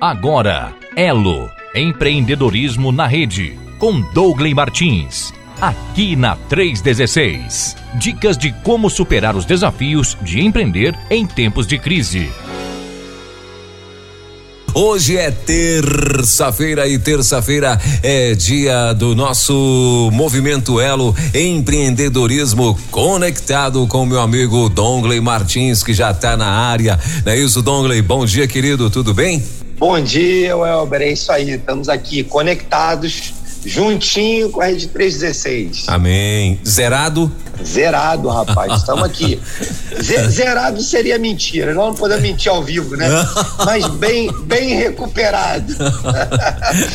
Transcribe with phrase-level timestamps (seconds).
[0.00, 5.32] Agora, Elo Empreendedorismo na Rede, com Douglas Martins.
[5.60, 7.76] Aqui na 316.
[7.94, 12.28] Dicas de como superar os desafios de empreender em tempos de crise.
[14.72, 24.20] Hoje é terça-feira e terça-feira é dia do nosso movimento Elo Empreendedorismo conectado com meu
[24.20, 26.98] amigo Dongley Martins que já está na área.
[27.24, 28.00] Não é isso, Dongley?
[28.00, 28.88] Bom dia, querido.
[28.88, 29.42] Tudo bem?
[29.76, 31.02] Bom dia, Welber.
[31.02, 31.50] É isso aí.
[31.50, 35.84] Estamos aqui conectados, juntinho com a Rede 316.
[35.88, 36.58] Amém.
[36.66, 37.30] Zerado?
[37.64, 38.80] Zerado, rapaz.
[38.80, 39.38] Estamos aqui.
[40.30, 41.74] Zerado seria mentira.
[41.74, 43.06] Nós não podemos mentir ao vivo, né?
[43.64, 45.74] Mas bem, bem recuperado.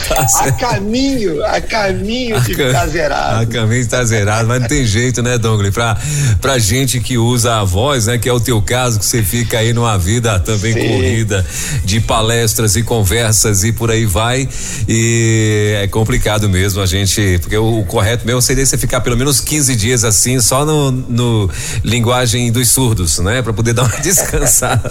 [0.07, 3.41] Tá a caminho, a caminho de ficar zerado.
[3.41, 5.73] A caminho estar zerado, mas não tem jeito, né, Douglas?
[5.73, 5.97] Pra,
[6.39, 8.17] pra gente que usa a voz, né?
[8.17, 10.87] Que é o teu caso, que você fica aí numa vida também Sim.
[10.87, 11.45] corrida
[11.84, 14.47] de palestras e conversas e por aí vai.
[14.87, 19.17] E é complicado mesmo a gente, porque o, o correto mesmo seria você ficar pelo
[19.17, 21.49] menos 15 dias assim, só no, no
[21.84, 23.41] linguagem dos surdos, né?
[23.41, 24.89] Para poder dar uma descansada.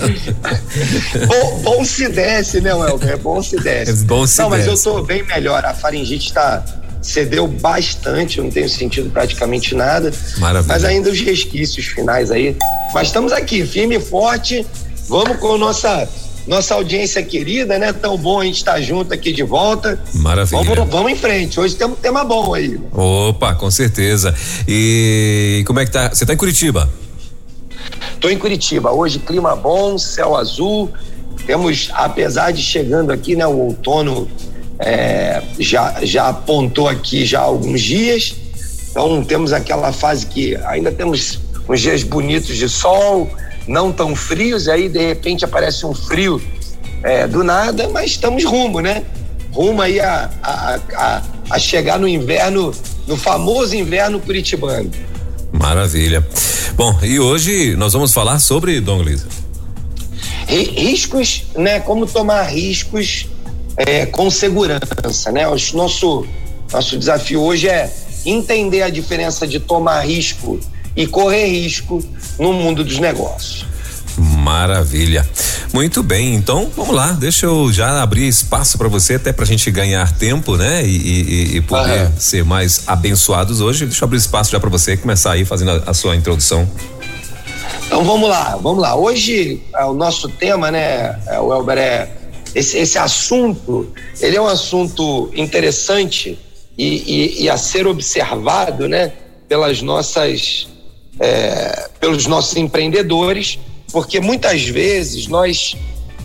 [1.27, 3.11] bom, bom, se desce, né, Welber?
[3.11, 3.91] É bom se desce.
[3.91, 5.65] É bom se não, mas eu tô bem melhor.
[5.65, 6.63] A faringite está
[7.01, 10.13] cedeu bastante, eu não tenho sentido praticamente nada.
[10.39, 10.73] Maravilha.
[10.73, 12.57] Mas ainda os resquícios finais aí.
[12.95, 14.67] Mas estamos aqui, firme e forte.
[15.07, 16.09] Vamos com a nossa
[16.47, 17.93] nossa audiência querida, né?
[17.93, 19.99] Tão bom a gente estar tá junto aqui de volta.
[20.15, 20.63] Maravilha.
[20.63, 21.59] Vamos, vamos em frente.
[21.59, 22.79] Hoje temos um tema bom aí.
[22.93, 24.35] Opa, com certeza.
[24.69, 26.11] E como é que tá?
[26.11, 26.89] Você tá em Curitiba?
[28.21, 28.93] Tô em Curitiba.
[28.93, 30.91] Hoje clima bom, céu azul.
[31.47, 33.47] Temos, apesar de chegando aqui, né?
[33.47, 34.29] O outono
[34.79, 38.35] é, já, já apontou aqui já há alguns dias.
[38.91, 43.31] Então temos aquela fase que ainda temos uns dias bonitos de sol,
[43.67, 46.43] não tão frios, e aí de repente aparece um frio
[47.03, 49.05] é, do nada, mas estamos rumo, né?
[49.53, 52.73] Rumo aí a, a, a, a chegar no inverno,
[53.07, 54.91] no famoso inverno curitibano.
[55.53, 56.27] Maravilha.
[56.75, 59.29] Bom, e hoje nós vamos falar sobre, Dom Lisa.
[60.49, 61.81] Riscos, né?
[61.81, 63.29] Como tomar riscos
[63.77, 65.47] é, com segurança, né?
[65.47, 66.27] O nosso,
[66.73, 67.93] nosso desafio hoje é
[68.27, 70.59] entender a diferença de tomar risco
[70.97, 72.03] e correr risco
[72.39, 73.67] no mundo dos negócios.
[74.17, 75.27] Maravilha.
[75.73, 77.13] Muito bem, então vamos lá.
[77.13, 80.87] Deixa eu já abrir espaço para você, até para a gente ganhar tempo, né?
[80.87, 83.87] E, e, e poder ser mais abençoados hoje.
[83.87, 86.69] Deixa eu abrir espaço já para você começar aí fazendo a, a, sua introdução.
[87.87, 88.95] Então vamos lá, vamos lá.
[88.95, 92.09] Hoje é, o nosso tema, né, é, o Elber, é
[92.55, 93.93] esse, esse assunto.
[94.21, 96.39] Ele é um assunto interessante
[96.79, 99.13] e, e a ser observado, né,
[99.49, 100.69] pelas nossas
[101.21, 103.59] é, pelos nossos empreendedores,
[103.93, 105.77] porque muitas vezes nós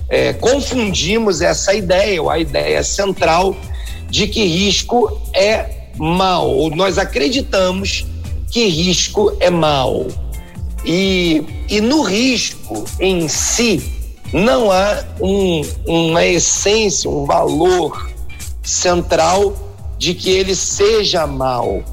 [0.10, 3.56] é, confundimos essa ideia, ou a ideia central,
[4.10, 8.06] de que risco é mal, ou nós acreditamos
[8.50, 10.08] que risco é mal.
[10.86, 13.84] E, e no risco em si,
[14.34, 18.10] não há um, uma essência, um valor
[18.64, 19.56] central
[19.98, 21.84] de que ele seja mal.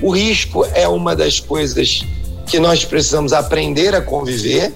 [0.00, 2.02] O risco é uma das coisas
[2.50, 4.72] que nós precisamos aprender a conviver.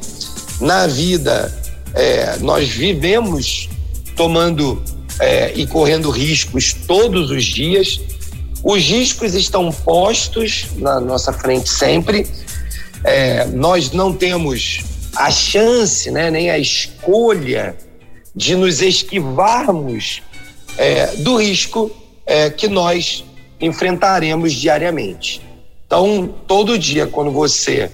[0.60, 1.52] Na vida,
[1.92, 3.68] é, nós vivemos
[4.16, 4.80] tomando
[5.18, 8.00] é, e correndo riscos todos os dias.
[8.62, 12.26] Os riscos estão postos na nossa frente sempre.
[13.02, 14.80] É, nós não temos
[15.16, 17.76] a chance, né, nem a escolha
[18.34, 20.22] de nos esquivarmos
[20.78, 21.90] é, do risco
[22.24, 23.24] é, que nós
[23.60, 25.42] enfrentaremos diariamente.
[25.94, 27.88] Então, todo dia, quando você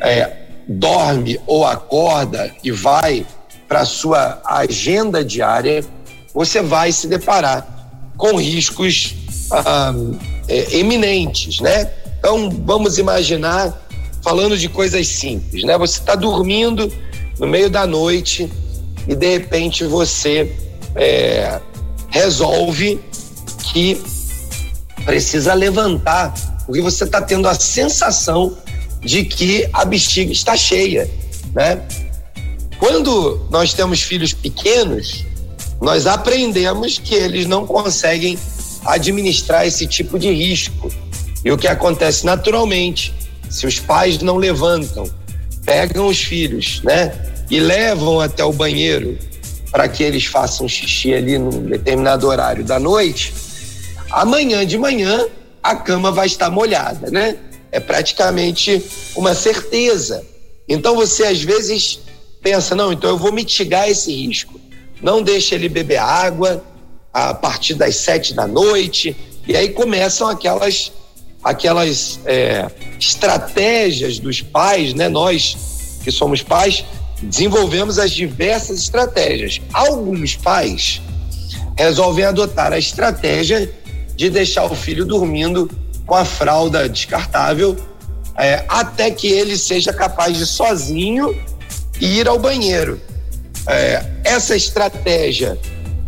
[0.00, 0.36] é,
[0.68, 3.26] dorme ou acorda e vai
[3.66, 5.84] para a sua agenda diária,
[6.32, 7.66] você vai se deparar
[8.16, 9.16] com riscos
[9.50, 9.92] ah,
[10.46, 11.90] é, eminentes, né?
[12.20, 13.84] Então, vamos imaginar,
[14.22, 15.76] falando de coisas simples, né?
[15.76, 16.88] Você está dormindo
[17.40, 18.48] no meio da noite
[19.08, 20.54] e, de repente, você
[20.94, 21.60] é,
[22.10, 23.00] resolve
[23.72, 24.00] que
[25.04, 28.56] precisa levantar porque você está tendo a sensação
[29.00, 31.08] de que a bexiga está cheia,
[31.54, 31.80] né?
[32.78, 35.24] Quando nós temos filhos pequenos,
[35.80, 38.38] nós aprendemos que eles não conseguem
[38.84, 40.90] administrar esse tipo de risco.
[41.44, 43.14] E o que acontece naturalmente,
[43.50, 45.08] se os pais não levantam,
[45.64, 47.12] pegam os filhos, né,
[47.50, 49.18] e levam até o banheiro
[49.70, 53.34] para que eles façam xixi ali num determinado horário da noite,
[54.10, 55.26] amanhã de manhã
[55.64, 57.38] a cama vai estar molhada, né?
[57.72, 58.84] É praticamente
[59.16, 60.22] uma certeza.
[60.68, 62.00] Então você às vezes
[62.42, 64.60] pensa, não, então eu vou mitigar esse risco.
[65.00, 66.62] Não deixa ele beber água
[67.10, 69.16] a partir das sete da noite.
[69.48, 70.92] E aí começam aquelas,
[71.42, 72.70] aquelas é,
[73.00, 75.08] estratégias dos pais, né?
[75.08, 75.56] Nós
[76.04, 76.84] que somos pais,
[77.22, 79.62] desenvolvemos as diversas estratégias.
[79.72, 81.00] Alguns pais
[81.74, 83.72] resolvem adotar a estratégia
[84.16, 85.70] de deixar o filho dormindo
[86.06, 87.76] com a fralda descartável
[88.36, 91.34] é, até que ele seja capaz de sozinho
[92.00, 93.00] ir ao banheiro.
[93.66, 95.58] É, essa estratégia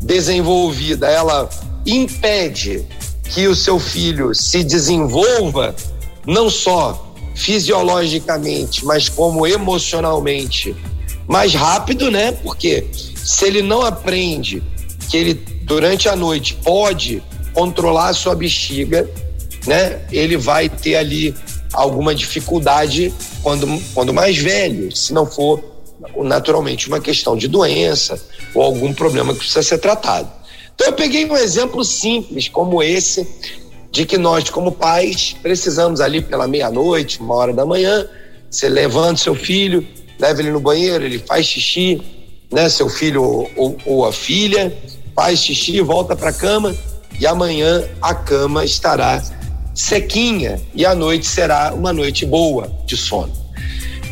[0.01, 1.49] desenvolvida, ela
[1.87, 2.85] impede
[3.25, 5.75] que o seu filho se desenvolva
[6.27, 10.75] não só fisiologicamente, mas como emocionalmente
[11.27, 12.33] mais rápido, né?
[12.33, 14.63] Porque se ele não aprende
[15.09, 17.23] que ele durante a noite pode
[17.57, 19.09] controlar a sua bexiga,
[19.67, 20.03] né?
[20.13, 21.35] Ele vai ter ali
[21.73, 25.65] alguma dificuldade quando, quando mais velho, se não for
[26.19, 28.23] naturalmente uma questão de doença
[28.55, 30.31] ou algum problema que precisa ser tratado.
[30.75, 33.27] Então eu peguei um exemplo simples como esse
[33.91, 38.07] de que nós como pais precisamos ali pela meia-noite, uma hora da manhã,
[38.51, 39.87] você levanta seu filho,
[40.19, 42.03] leva ele no banheiro, ele faz xixi,
[42.53, 43.23] né, seu filho
[43.57, 44.77] ou, ou, a filha,
[45.15, 46.77] faz xixi, volta para a cama
[47.19, 49.23] e amanhã a cama estará
[49.75, 53.33] sequinha e a noite será uma noite boa de sono.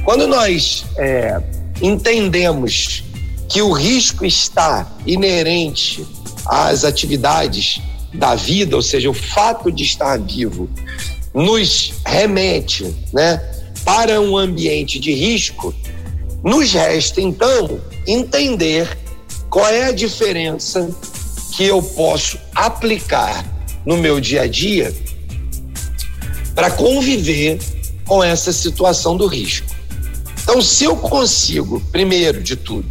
[0.05, 1.41] Quando nós é,
[1.81, 3.03] entendemos
[3.49, 6.07] que o risco está inerente
[6.47, 7.81] às atividades
[8.13, 10.69] da vida, ou seja, o fato de estar vivo,
[11.33, 13.41] nos remete né,
[13.85, 15.75] para um ambiente de risco,
[16.43, 18.99] nos resta então entender
[19.49, 20.91] qual é a diferença
[21.57, 23.45] que eu posso aplicar
[23.87, 24.95] no meu dia a dia
[26.55, 27.59] para conviver
[28.05, 29.69] com essa situação do risco.
[30.43, 32.87] Então, se eu consigo, primeiro de tudo,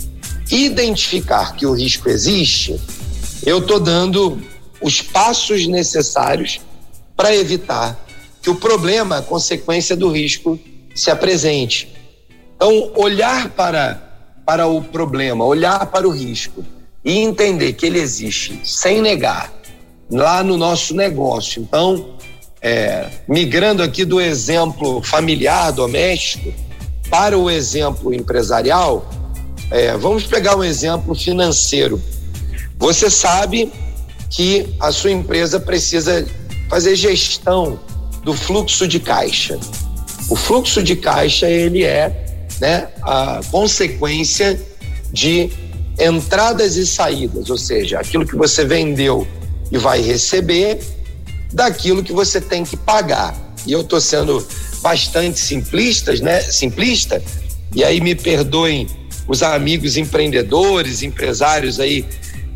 [0.50, 2.80] identificar que o risco existe,
[3.46, 4.42] eu estou dando
[4.82, 6.62] os passos necessários
[7.16, 8.00] para evitar
[8.42, 10.60] que o problema, a consequência do risco,
[10.96, 11.94] se apresente.
[12.56, 16.66] Então, olhar para, para o problema, olhar para o risco
[17.04, 19.54] e entender que ele existe sem negar
[20.10, 21.62] lá no nosso negócio.
[21.62, 22.16] Então,
[22.62, 26.54] é, migrando aqui do exemplo familiar, doméstico,
[27.10, 29.08] para o exemplo empresarial,
[29.70, 32.02] é, vamos pegar um exemplo financeiro.
[32.78, 33.72] Você sabe
[34.30, 36.26] que a sua empresa precisa
[36.70, 37.80] fazer gestão
[38.24, 39.60] do fluxo de caixa.
[40.30, 42.26] O fluxo de caixa ele é
[42.60, 44.60] né, a consequência
[45.12, 45.52] de
[46.00, 49.28] entradas e saídas, ou seja, aquilo que você vendeu
[49.72, 50.80] e vai receber
[51.52, 53.36] daquilo que você tem que pagar.
[53.66, 54.46] E eu estou sendo
[54.82, 56.42] bastante simplistas, né?
[56.42, 57.22] Simplista.
[57.76, 58.88] E aí me perdoem
[59.28, 62.06] os amigos empreendedores, empresários aí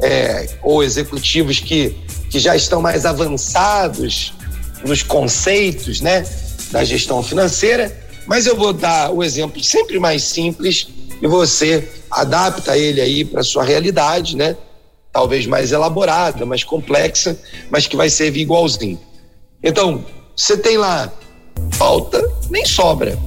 [0.01, 1.95] é, ou executivos que,
[2.29, 4.33] que já estão mais avançados
[4.85, 6.25] nos conceitos, né,
[6.71, 7.95] da gestão financeira.
[8.25, 10.87] Mas eu vou dar o exemplo sempre mais simples
[11.21, 14.55] e você adapta ele aí para sua realidade, né?
[15.17, 17.35] talvez mais elaborada, mais complexa,
[17.71, 18.99] mas que vai servir igualzinho.
[19.63, 20.05] Então,
[20.35, 21.11] você tem lá
[21.71, 23.17] falta, nem sobra.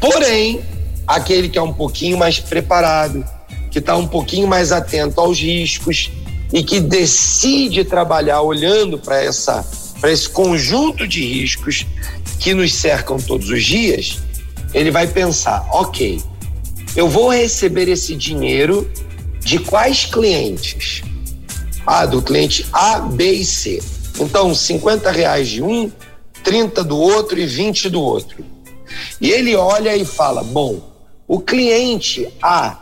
[0.00, 0.62] Porém,
[1.04, 3.24] aquele que é um pouquinho mais preparado,
[3.72, 6.12] que está um pouquinho mais atento aos riscos
[6.52, 9.66] e que decide trabalhar olhando para essa
[10.00, 11.86] para esse conjunto de riscos
[12.38, 14.18] que nos cercam todos os dias,
[14.74, 16.22] ele vai pensar, ok,
[16.96, 18.90] eu vou receber esse dinheiro
[19.40, 21.02] de quais clientes?
[21.86, 23.82] Ah, do cliente A, B e C.
[24.18, 25.90] Então, 50 reais de um,
[26.42, 28.44] 30 do outro e 20 do outro.
[29.20, 30.80] E ele olha e fala: bom,
[31.26, 32.78] o cliente A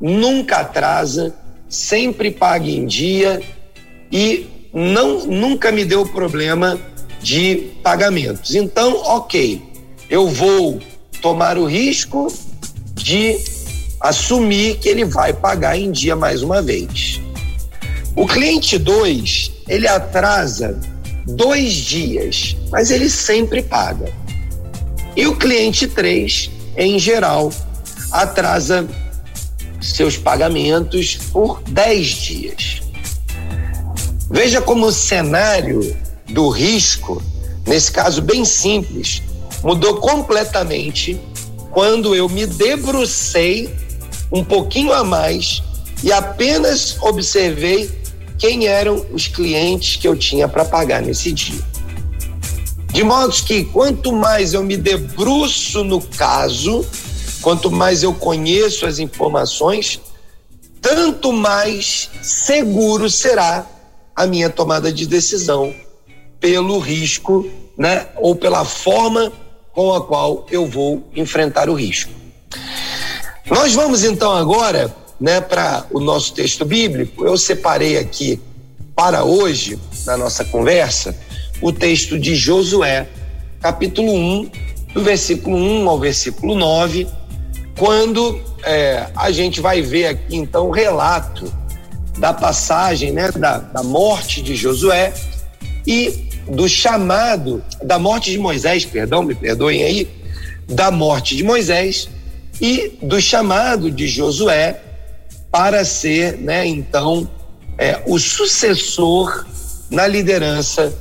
[0.00, 1.34] nunca atrasa,
[1.68, 3.40] sempre paga em dia
[4.10, 6.78] e não nunca me deu problema
[7.22, 8.54] de pagamentos.
[8.54, 9.62] Então, ok,
[10.10, 10.80] eu vou
[11.22, 12.28] tomar o risco
[12.96, 13.38] de
[14.00, 17.20] assumir que ele vai pagar em dia mais uma vez.
[18.14, 20.78] O cliente 2, ele atrasa
[21.26, 24.10] dois dias, mas ele sempre paga.
[25.14, 27.52] E o cliente 3, em geral,
[28.10, 28.86] atrasa
[29.80, 32.82] seus pagamentos por 10 dias.
[34.30, 35.96] Veja como o cenário
[36.28, 37.22] do risco,
[37.66, 39.22] nesse caso bem simples,
[39.62, 41.20] mudou completamente
[41.70, 43.70] quando eu me debrucei
[44.32, 45.62] um pouquinho a mais
[46.02, 47.90] e apenas observei
[48.38, 51.62] quem eram os clientes que eu tinha para pagar nesse dia.
[52.92, 56.84] De modo que quanto mais eu me debruço no caso,
[57.42, 60.00] quanto mais eu conheço as informações,
[60.80, 63.66] tanto mais seguro será
[64.14, 65.74] a minha tomada de decisão
[66.40, 69.32] pelo risco, né, ou pela forma
[69.76, 72.10] com a qual eu vou enfrentar o risco.
[73.50, 77.26] Nós vamos então agora, né, para o nosso texto bíblico.
[77.26, 78.40] Eu separei aqui
[78.94, 81.14] para hoje, na nossa conversa,
[81.60, 83.06] o texto de Josué,
[83.60, 84.50] capítulo 1,
[84.94, 87.06] do versículo 1 ao versículo 9,
[87.78, 91.52] quando é, a gente vai ver aqui então o relato
[92.16, 95.12] da passagem, né, da, da morte de Josué
[95.86, 100.08] e do chamado, da morte de Moisés, perdão, me perdoem aí,
[100.68, 102.08] da morte de Moisés
[102.60, 104.80] e do chamado de Josué
[105.50, 107.28] para ser, né, então,
[107.78, 109.46] é, o sucessor
[109.90, 110.92] na liderança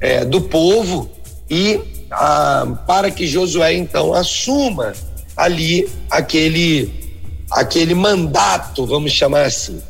[0.00, 1.10] é, do povo
[1.48, 1.80] e
[2.10, 4.92] a, para que Josué então assuma
[5.36, 7.02] ali aquele
[7.50, 9.80] aquele mandato, vamos chamar assim.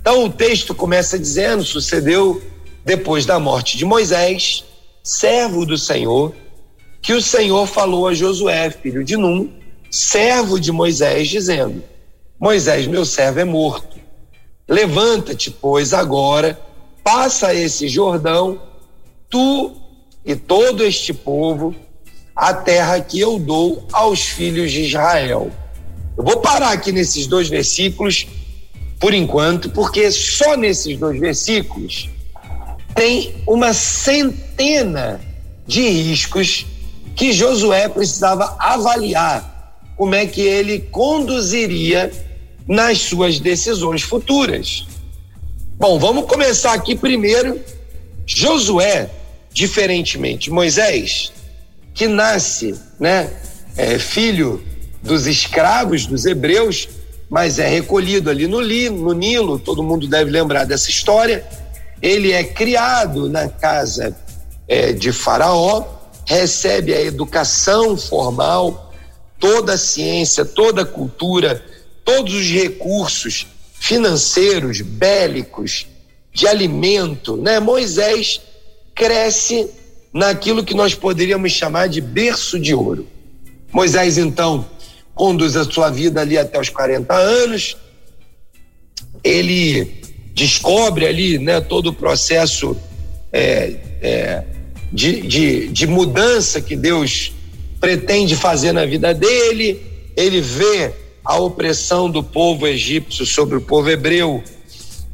[0.00, 2.42] Então o texto começa dizendo: sucedeu
[2.84, 4.64] depois da morte de Moisés,
[5.02, 6.34] servo do Senhor,
[7.02, 9.50] que o Senhor falou a Josué, filho de Num,
[9.90, 11.82] servo de Moisés, dizendo:
[12.38, 13.98] Moisés, meu servo, é morto.
[14.68, 16.58] Levanta-te, pois, agora,
[17.02, 18.60] passa esse Jordão,
[19.28, 19.76] tu
[20.24, 21.74] e todo este povo,
[22.36, 25.50] a terra que eu dou aos filhos de Israel.
[26.16, 28.26] Eu vou parar aqui nesses dois versículos
[28.98, 32.10] por enquanto, porque só nesses dois versículos
[32.94, 35.20] tem uma centena
[35.66, 36.66] de riscos
[37.14, 39.50] que Josué precisava avaliar
[39.96, 42.10] como é que ele conduziria
[42.66, 44.86] nas suas decisões futuras.
[45.76, 47.60] Bom, vamos começar aqui primeiro.
[48.26, 49.10] Josué,
[49.52, 51.32] diferentemente Moisés,
[51.92, 53.30] que nasce, né,
[53.76, 54.62] é, filho
[55.02, 56.88] dos escravos dos hebreus,
[57.28, 61.44] mas é recolhido ali no, no Nilo, todo mundo deve lembrar dessa história.
[62.02, 64.16] Ele é criado na casa
[64.66, 65.84] é, de Faraó,
[66.24, 68.92] recebe a educação formal,
[69.38, 71.64] toda a ciência, toda a cultura,
[72.04, 75.86] todos os recursos financeiros, bélicos,
[76.32, 77.58] de alimento, né?
[77.58, 78.40] Moisés
[78.94, 79.68] cresce
[80.12, 83.06] naquilo que nós poderíamos chamar de berço de ouro.
[83.72, 84.66] Moisés, então,
[85.14, 87.76] conduz a sua vida ali até os 40 anos.
[89.22, 89.99] Ele
[90.40, 92.74] descobre ali né, todo o processo
[93.30, 94.44] é, é,
[94.90, 97.32] de, de, de mudança que Deus
[97.78, 99.82] pretende fazer na vida dele.
[100.16, 100.92] Ele vê
[101.22, 104.42] a opressão do povo egípcio sobre o povo hebreu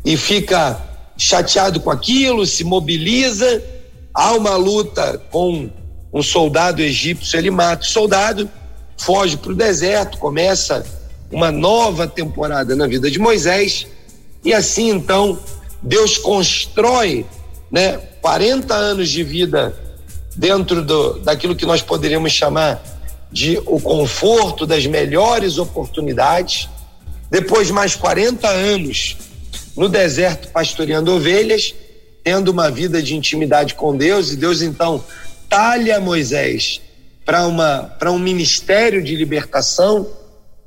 [0.04, 0.80] e fica
[1.18, 3.62] chateado com aquilo, se mobiliza.
[4.14, 5.68] Há uma luta com
[6.12, 8.48] um soldado egípcio, ele mata o soldado
[8.96, 10.84] foge para o deserto, começa
[11.30, 13.86] uma nova temporada na vida de Moisés,
[14.46, 15.38] e assim então
[15.82, 17.26] Deus constrói
[17.70, 19.76] né, 40 anos de vida
[20.36, 22.80] dentro do, daquilo que nós poderíamos chamar
[23.30, 26.68] de o conforto das melhores oportunidades.
[27.30, 29.16] Depois, mais 40 anos
[29.76, 31.74] no deserto pastoreando ovelhas,
[32.22, 35.04] tendo uma vida de intimidade com Deus, e Deus então
[35.48, 36.80] talha Moisés
[37.24, 40.08] para um ministério de libertação.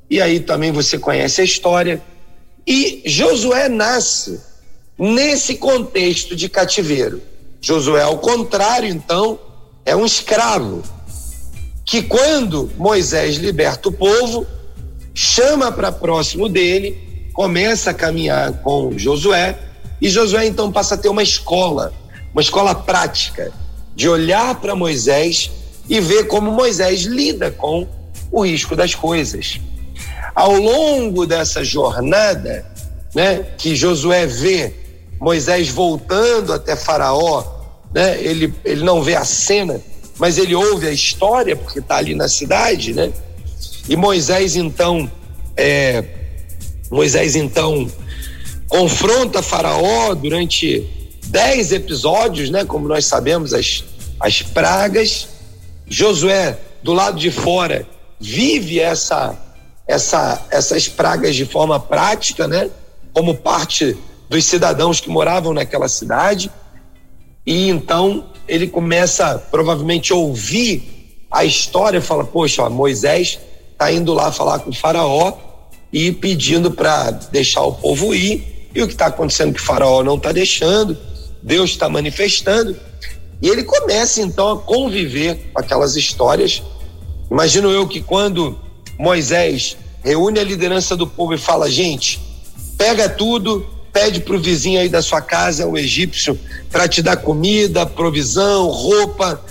[0.08, 2.02] E aí também você conhece a história
[2.66, 4.40] e Josué nasce
[4.98, 7.22] nesse contexto de cativeiro.
[7.60, 9.38] Josué, ao contrário, então,
[9.84, 10.82] é um escravo
[11.84, 14.46] que quando Moisés liberta o povo,
[15.14, 19.58] chama para próximo dele, começa a caminhar com Josué
[20.00, 21.92] e Josué então passa a ter uma escola,
[22.32, 23.52] uma escola prática
[23.94, 25.50] de olhar para Moisés
[25.88, 27.86] e ver como Moisés lida com
[28.30, 29.60] o risco das coisas.
[30.34, 32.64] Ao longo dessa jornada,
[33.14, 34.72] né, que Josué vê
[35.20, 37.44] Moisés voltando até Faraó,
[37.92, 39.80] né, ele, ele não vê a cena,
[40.18, 43.12] mas ele ouve a história, porque está ali na cidade, né?
[43.88, 45.10] E Moisés então,
[45.56, 46.04] é,
[46.90, 47.90] Moisés então
[48.68, 50.86] confronta Faraó durante
[51.26, 52.64] dez episódios, né?
[52.64, 53.82] Como nós sabemos, as,
[54.20, 55.28] as pragas.
[55.88, 57.84] Josué, do lado de fora,
[58.20, 59.36] vive essa,
[59.90, 62.70] essa, essas pragas de forma prática, né?
[63.12, 63.96] Como parte
[64.28, 66.50] dos cidadãos que moravam naquela cidade.
[67.44, 73.38] E então ele começa provavelmente a ouvir a história fala: Poxa, Moisés
[73.72, 75.34] está indo lá falar com o Faraó
[75.92, 78.68] e pedindo para deixar o povo ir.
[78.72, 80.96] E o que está acontecendo que o Faraó não está deixando,
[81.42, 82.76] Deus está manifestando.
[83.42, 86.62] E ele começa então a conviver com aquelas histórias.
[87.30, 88.56] Imagino eu que quando
[89.00, 92.20] Moisés reúne a liderança do povo e fala: gente,
[92.76, 96.38] pega tudo, pede para o vizinho aí da sua casa, o egípcio,
[96.70, 99.42] para te dar comida, provisão, roupa,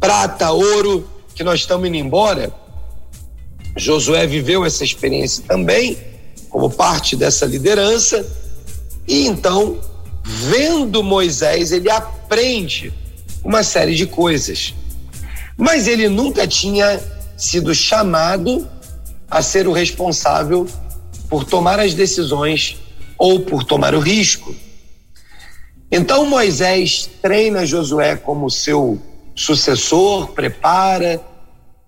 [0.00, 2.50] prata, ouro, que nós estamos indo embora.
[3.76, 5.98] Josué viveu essa experiência também,
[6.48, 8.26] como parte dessa liderança,
[9.06, 9.78] e então,
[10.24, 12.94] vendo Moisés, ele aprende
[13.44, 14.72] uma série de coisas.
[15.54, 16.98] Mas ele nunca tinha
[17.36, 18.66] sido chamado
[19.30, 20.66] a ser o responsável
[21.28, 22.76] por tomar as decisões
[23.18, 24.54] ou por tomar o risco.
[25.90, 29.00] Então Moisés treina Josué como seu
[29.34, 31.20] sucessor, prepara,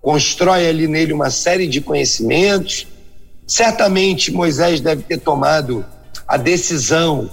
[0.01, 2.87] constrói ali nele uma série de conhecimentos.
[3.45, 5.85] Certamente Moisés deve ter tomado
[6.27, 7.29] a decisão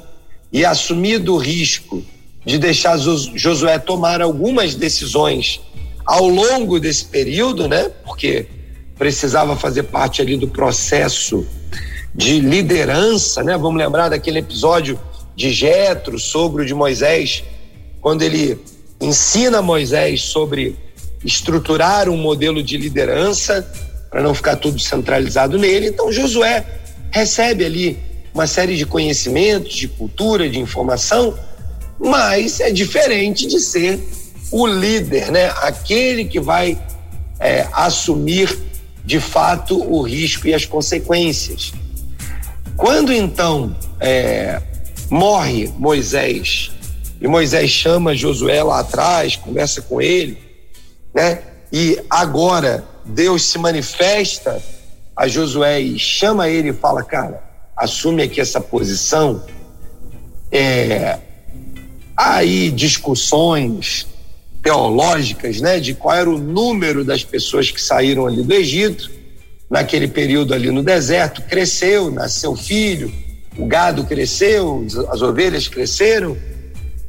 [0.53, 2.05] e assumido o risco
[2.45, 5.61] de deixar Josué tomar algumas decisões
[6.05, 7.91] ao longo desse período, né?
[8.05, 8.47] Porque
[8.99, 11.47] precisava fazer parte ali do processo
[12.15, 13.57] de liderança, né?
[13.57, 14.99] Vamos lembrar daquele episódio
[15.35, 17.45] de Jetro, sogro de Moisés,
[18.01, 18.59] quando ele
[19.01, 20.77] ensina Moisés sobre
[21.23, 23.71] estruturar um modelo de liderança
[24.11, 25.89] para não ficar tudo centralizado nele.
[25.89, 26.65] Então Josué
[27.11, 27.99] recebe ali
[28.33, 31.39] uma série de conhecimentos, de cultura, de informação,
[31.99, 34.01] mas é diferente de ser
[34.51, 35.53] o líder, né?
[35.57, 36.79] Aquele que vai
[37.39, 38.66] é, assumir
[39.07, 41.73] de fato o risco e as consequências.
[42.77, 44.61] Quando então é,
[45.09, 46.73] morre Moisés
[47.21, 50.37] e Moisés chama Josué lá atrás, conversa com ele,
[51.15, 51.41] né?
[51.73, 54.63] E agora Deus se manifesta
[55.15, 57.43] a Josué e chama ele e fala, cara,
[57.77, 59.43] assume aqui essa posição.
[60.51, 61.19] É,
[62.17, 64.07] aí discussões
[64.67, 69.09] teológicas, né, de qual era o número das pessoas que saíram ali do Egito
[69.71, 73.13] naquele período ali no deserto, cresceu, nasceu filho,
[73.57, 76.37] o gado cresceu, as ovelhas cresceram,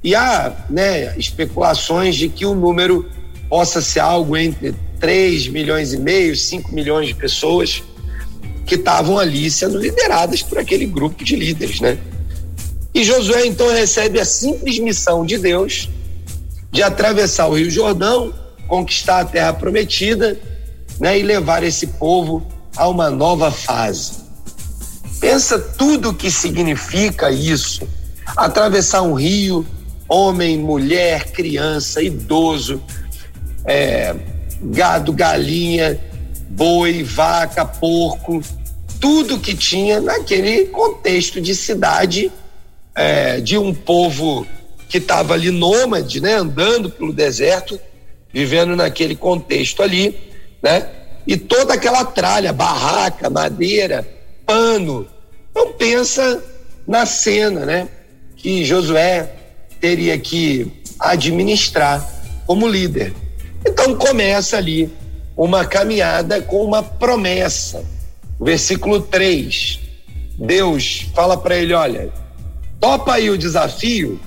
[0.04, 3.10] e há né, especulações de que o número
[3.50, 7.82] possa ser algo entre 3 milhões e meio, 5 milhões de pessoas
[8.68, 11.98] que estavam ali sendo lideradas por aquele grupo de líderes, né?
[12.94, 15.90] E Josué então recebe a simples missão de Deus
[16.72, 18.34] de atravessar o Rio Jordão,
[18.68, 20.38] conquistar a terra prometida,
[21.00, 24.14] né, e levar esse povo a uma nova fase.
[25.20, 27.88] Pensa tudo o que significa isso.
[28.36, 29.66] Atravessar um rio,
[30.08, 32.82] homem, mulher, criança, idoso,
[33.66, 34.16] é,
[34.62, 36.00] gado, galinha,
[36.50, 38.42] boi, vaca, porco,
[39.00, 42.32] tudo que tinha naquele contexto de cidade
[42.96, 44.46] é, de um povo
[44.90, 47.80] que estava ali nômade, né, andando pelo deserto,
[48.34, 50.18] vivendo naquele contexto ali,
[50.62, 50.90] né?
[51.26, 54.08] E toda aquela tralha, barraca, madeira,
[54.46, 55.08] pano.
[55.52, 56.42] Então pensa
[56.88, 57.90] na cena, né?
[58.38, 59.30] Que Josué
[59.82, 62.06] teria que administrar
[62.46, 63.14] como líder.
[63.66, 64.90] Então começa ali
[65.36, 67.84] uma caminhada com uma promessa.
[68.40, 69.80] Versículo 3.
[70.38, 72.10] Deus fala para ele: olha,
[72.80, 74.20] topa aí o desafio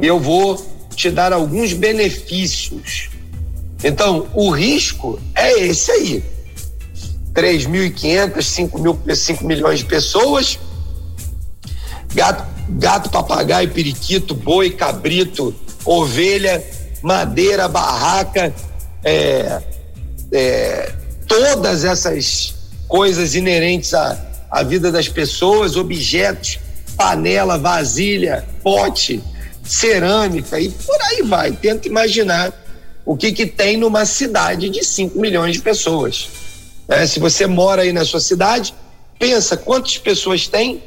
[0.00, 3.10] e eu vou te dar alguns benefícios.
[3.82, 6.24] Então, o risco é esse aí.
[7.34, 10.58] 3.500, 5, mil, 5 milhões de pessoas,
[12.14, 16.62] gato, gato, papagaio, periquito, boi, cabrito, ovelha,
[17.02, 18.54] madeira, barraca,
[19.02, 19.62] é,
[20.30, 20.92] é,
[21.26, 22.54] todas essas
[22.86, 24.18] coisas inerentes à,
[24.50, 26.58] à vida das pessoas, objetos,
[26.96, 29.22] panela, vasilha, pote,
[29.64, 31.52] cerâmica e por aí vai.
[31.52, 32.52] Tenta imaginar
[33.04, 36.28] o que, que tem numa cidade de 5 milhões de pessoas.
[36.88, 38.74] É, se você mora aí na sua cidade,
[39.18, 40.82] pensa quantas pessoas tem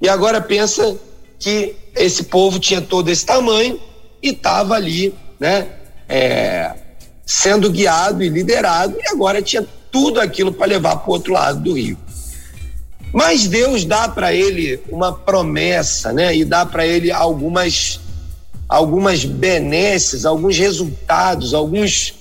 [0.00, 0.96] e agora pensa
[1.38, 3.80] que esse povo tinha todo esse tamanho
[4.22, 5.66] e estava ali, né,
[6.08, 6.72] é,
[7.24, 11.60] sendo guiado e liderado e agora tinha tudo aquilo para levar para o outro lado
[11.60, 11.96] do rio.
[13.12, 18.00] Mas Deus dá para ele uma promessa, né, e dá para ele algumas
[18.68, 22.14] algumas benesses, alguns resultados, alguns,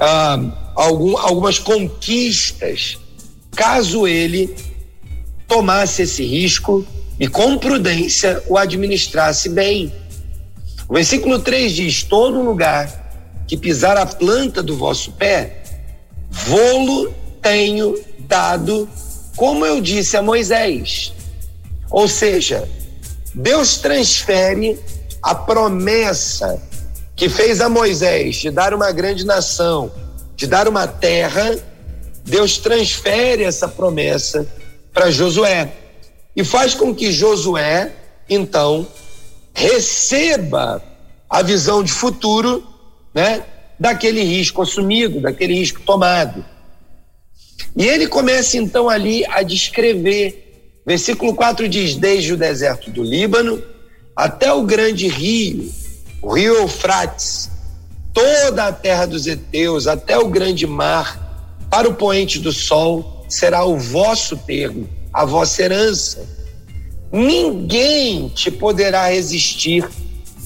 [0.00, 2.98] ah, algum, algumas conquistas,
[3.54, 4.54] caso ele
[5.46, 6.86] tomasse esse risco
[7.20, 9.92] e com prudência o administrasse bem.
[10.88, 13.00] O versículo 3 diz: Todo lugar
[13.46, 15.62] que pisar a planta do vosso pé,
[16.30, 18.88] vou-lo tenho dado,
[19.36, 21.12] como eu disse a Moisés.
[21.90, 22.66] Ou seja,
[23.34, 24.78] Deus transfere
[25.22, 26.60] a promessa
[27.14, 29.92] que fez a Moisés de dar uma grande nação,
[30.34, 31.56] de dar uma terra,
[32.24, 34.46] Deus transfere essa promessa
[34.92, 35.72] para Josué
[36.34, 37.92] e faz com que Josué,
[38.28, 38.86] então,
[39.54, 40.82] receba
[41.28, 42.66] a visão de futuro,
[43.14, 43.44] né,
[43.78, 46.44] daquele risco assumido, daquele risco tomado.
[47.76, 50.80] E ele começa então ali a descrever.
[50.86, 53.62] Versículo 4 diz: Desde o deserto do Líbano
[54.16, 55.72] até o grande rio,
[56.20, 57.50] o rio Eufrates,
[58.12, 61.20] toda a terra dos heteus, até o grande mar,
[61.70, 66.26] para o poente do sol, será o vosso termo, a vossa herança.
[67.10, 69.88] Ninguém te poderá resistir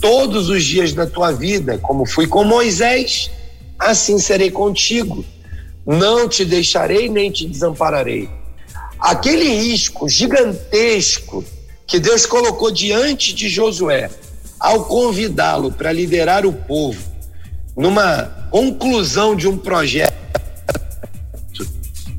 [0.00, 3.30] todos os dias da tua vida, como fui com Moisés,
[3.78, 5.24] assim serei contigo.
[5.84, 8.28] Não te deixarei nem te desampararei.
[8.98, 11.44] Aquele risco gigantesco
[11.86, 14.10] que Deus colocou diante de Josué,
[14.58, 17.00] ao convidá-lo para liderar o povo,
[17.76, 20.14] numa conclusão de um projeto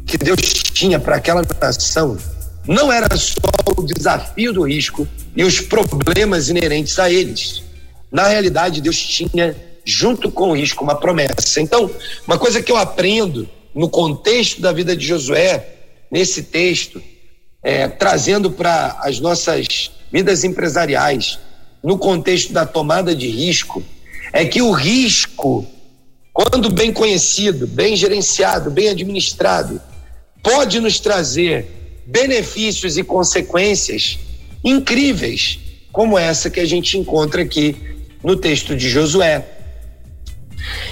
[0.06, 2.18] que Deus tinha para aquela nação,
[2.66, 3.36] não era só
[3.76, 7.64] o desafio do risco e os problemas inerentes a eles.
[8.12, 11.60] Na realidade, Deus tinha, junto com o risco, uma promessa.
[11.60, 11.92] Então,
[12.26, 15.68] uma coisa que eu aprendo no contexto da vida de Josué,
[16.10, 17.02] nesse texto,
[17.64, 21.40] é, trazendo para as nossas vidas empresariais,
[21.84, 23.84] no contexto da tomada de risco,
[24.34, 25.66] é que o risco,
[26.34, 29.82] quando bem conhecido, bem gerenciado, bem administrado,
[30.44, 34.18] pode nos trazer benefícios e consequências
[34.64, 35.60] incríveis,
[35.92, 37.76] como essa que a gente encontra aqui
[38.24, 39.46] no texto de Josué.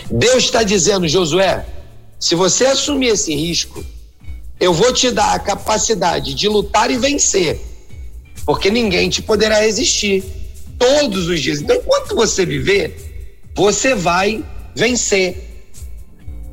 [0.10, 1.66] Deus está dizendo, Josué,
[2.20, 3.84] se você assumir esse risco,
[4.60, 7.60] eu vou te dar a capacidade de lutar e vencer,
[8.46, 10.24] porque ninguém te poderá resistir
[10.78, 11.62] todos os dias.
[11.62, 14.44] Então, enquanto você viver, você vai
[14.76, 15.44] vencer.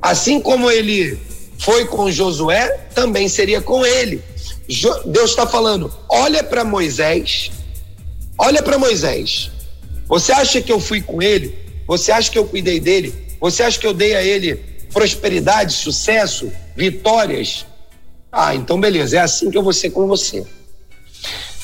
[0.00, 1.18] Assim como ele
[1.58, 4.22] foi com Josué, também seria com ele.
[5.06, 7.50] Deus está falando: olha para Moisés,
[8.38, 9.50] olha para Moisés.
[10.08, 11.56] Você acha que eu fui com ele?
[11.86, 13.14] Você acha que eu cuidei dele?
[13.40, 14.56] Você acha que eu dei a ele
[14.92, 17.64] prosperidade, sucesso, vitórias?
[18.34, 20.46] Ah, então beleza, é assim que eu vou ser com você.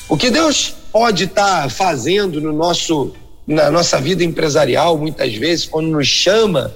[0.07, 3.11] O que Deus pode estar tá fazendo no nosso,
[3.47, 6.71] na nossa vida empresarial, muitas vezes, quando nos chama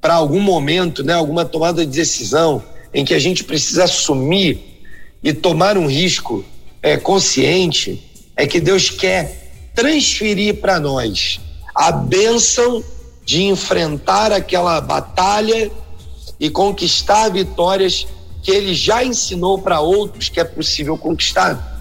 [0.00, 2.60] para algum momento, né, alguma tomada de decisão
[2.92, 4.82] em que a gente precisa assumir
[5.22, 6.44] e tomar um risco
[6.82, 8.02] é, consciente,
[8.36, 11.40] é que Deus quer transferir para nós
[11.74, 12.82] a bênção
[13.24, 15.70] de enfrentar aquela batalha
[16.38, 18.06] e conquistar vitórias
[18.44, 21.72] que ele já ensinou para outros que é possível conquistar.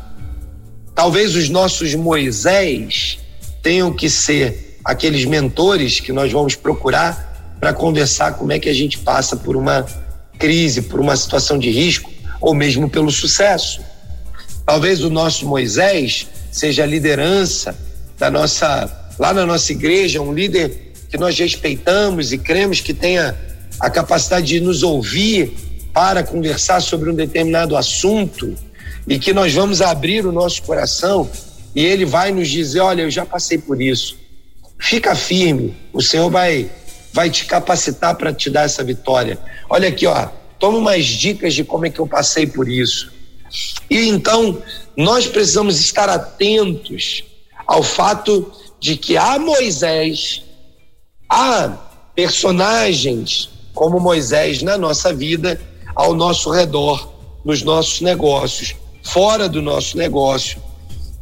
[0.95, 3.19] Talvez os nossos Moisés
[3.61, 8.73] tenham que ser aqueles mentores que nós vamos procurar para conversar como é que a
[8.73, 9.85] gente passa por uma
[10.39, 13.81] crise, por uma situação de risco ou mesmo pelo sucesso.
[14.65, 17.77] Talvez o nosso Moisés seja a liderança
[18.17, 23.37] da nossa lá na nossa igreja, um líder que nós respeitamos e cremos que tenha
[23.79, 28.55] a capacidade de nos ouvir para conversar sobre um determinado assunto
[29.07, 31.29] e que nós vamos abrir o nosso coração
[31.75, 34.17] e ele vai nos dizer: Olha, eu já passei por isso.
[34.79, 36.69] Fica firme, o Senhor vai,
[37.13, 39.39] vai te capacitar para te dar essa vitória.
[39.69, 40.27] Olha aqui, ó,
[40.59, 43.11] toma umas dicas de como é que eu passei por isso.
[43.89, 44.61] E então,
[44.97, 47.23] nós precisamos estar atentos
[47.65, 50.43] ao fato de que há Moisés,
[51.29, 51.69] há
[52.15, 55.59] personagens como Moisés na nossa vida
[55.95, 57.11] ao nosso redor,
[57.43, 60.61] nos nossos negócios, fora do nosso negócio,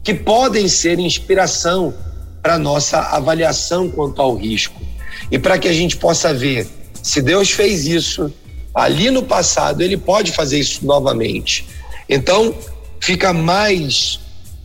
[0.03, 1.93] que podem ser inspiração
[2.41, 4.81] para nossa avaliação quanto ao risco.
[5.29, 6.67] E para que a gente possa ver
[7.01, 8.31] se Deus fez isso
[8.73, 11.67] ali no passado, ele pode fazer isso novamente.
[12.07, 12.53] Então,
[12.99, 14.19] fica mais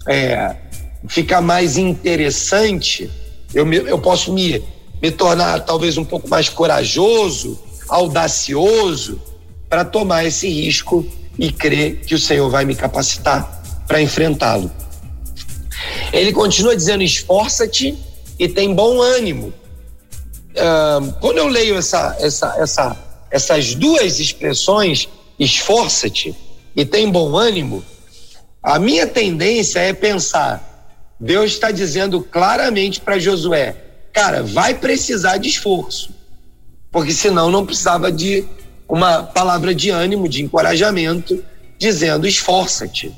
[0.07, 0.57] é,
[1.09, 3.11] fica mais interessante,
[3.55, 4.63] eu, me, eu posso me,
[5.03, 9.21] me tornar talvez um pouco mais corajoso, audacioso,
[9.69, 11.07] para tomar esse risco
[11.39, 14.71] e crer que o Senhor vai me capacitar para enfrentá-lo.
[16.13, 17.97] Ele continua dizendo: esforça-te
[18.39, 19.53] e tem bom ânimo.
[20.53, 22.97] Uh, quando eu leio essa, essa, essa,
[23.31, 26.35] essas duas expressões, esforça-te
[26.75, 27.85] e tem bom ânimo,
[28.63, 33.77] a minha tendência é pensar: Deus está dizendo claramente para Josué,
[34.13, 36.11] cara, vai precisar de esforço,
[36.91, 38.45] porque senão não precisava de
[38.89, 41.43] uma palavra de ânimo, de encorajamento,
[41.79, 43.13] dizendo: esforça-te.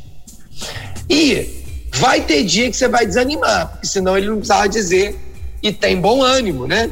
[1.09, 5.19] E vai ter dia que você vai desanimar, porque senão ele não precisava dizer
[5.63, 6.91] e tem bom ânimo, né?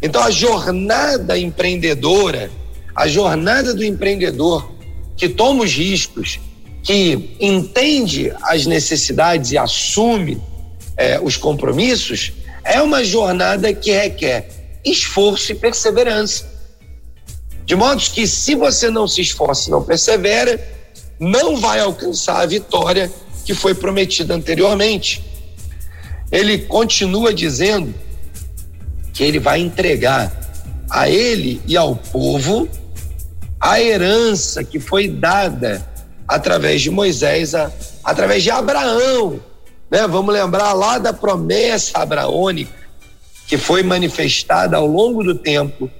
[0.00, 2.50] Então a jornada empreendedora,
[2.94, 4.72] a jornada do empreendedor
[5.16, 6.40] que toma os riscos,
[6.82, 10.42] que entende as necessidades e assume
[10.96, 12.32] é, os compromissos,
[12.64, 14.48] é uma jornada que requer
[14.84, 16.51] esforço e perseverança.
[17.72, 20.62] De modo que, se você não se esforça e não persevera,
[21.18, 23.10] não vai alcançar a vitória
[23.46, 25.24] que foi prometida anteriormente.
[26.30, 27.94] Ele continua dizendo
[29.14, 30.30] que ele vai entregar
[30.90, 32.68] a ele e ao povo
[33.58, 35.82] a herança que foi dada
[36.28, 37.72] através de Moisés, a,
[38.04, 39.40] através de Abraão.
[39.90, 40.06] Né?
[40.06, 42.70] Vamos lembrar lá da promessa abraônica
[43.46, 45.90] que foi manifestada ao longo do tempo,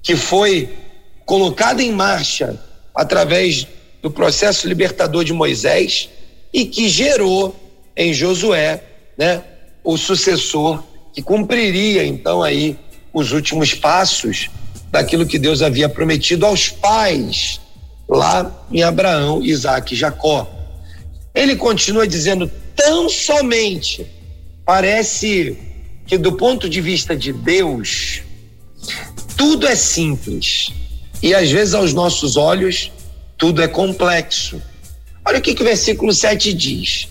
[0.00, 0.86] que foi
[1.28, 2.58] colocada em marcha
[2.94, 3.66] através
[4.00, 6.08] do processo libertador de Moisés
[6.50, 7.54] e que gerou
[7.94, 8.82] em Josué,
[9.18, 9.44] né,
[9.84, 12.78] o sucessor que cumpriria então aí
[13.12, 14.48] os últimos passos
[14.90, 17.60] daquilo que Deus havia prometido aos pais
[18.08, 20.48] lá em Abraão, Isaac e Jacó.
[21.34, 24.06] Ele continua dizendo: tão somente
[24.64, 25.58] parece
[26.06, 28.22] que, do ponto de vista de Deus,
[29.36, 30.72] tudo é simples
[31.22, 32.92] e às vezes aos nossos olhos
[33.36, 34.60] tudo é complexo.
[35.24, 37.08] Olha o que, que o versículo 7 diz: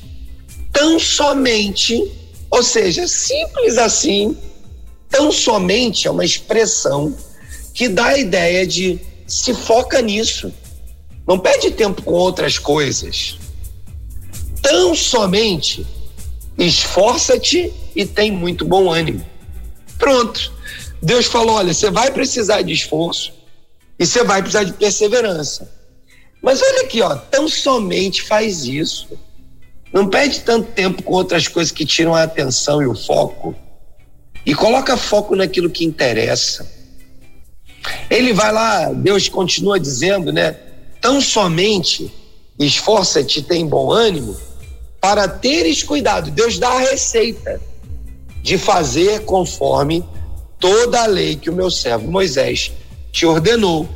[0.72, 2.12] tão somente,
[2.50, 4.38] ou seja, simples assim,
[5.10, 7.16] tão somente é uma expressão
[7.74, 10.52] que dá a ideia de se foca nisso.
[11.28, 13.38] Não perde tempo com outras coisas.
[14.62, 15.86] Tão somente
[16.58, 19.26] esforça-te e tem muito bom ânimo.
[19.98, 20.52] Pronto.
[21.02, 23.37] Deus falou: olha, você vai precisar de esforço
[24.00, 25.70] e você vai precisar de perseverança.
[26.42, 29.08] Mas olha aqui, ó, tão somente faz isso.
[29.92, 33.56] Não perde tanto tempo com outras coisas que tiram a atenção e o foco.
[34.46, 36.70] E coloca foco naquilo que interessa.
[38.10, 40.56] Ele vai lá, Deus continua dizendo, né?
[41.02, 42.14] Tão somente
[42.60, 44.36] esforça-te, tem bom ânimo,
[45.00, 46.32] para teres cuidado.
[46.32, 47.62] Deus dá a receita
[48.42, 50.04] de fazer conforme
[50.60, 52.72] toda a lei que o meu servo Moisés
[53.18, 53.90] te ordenou.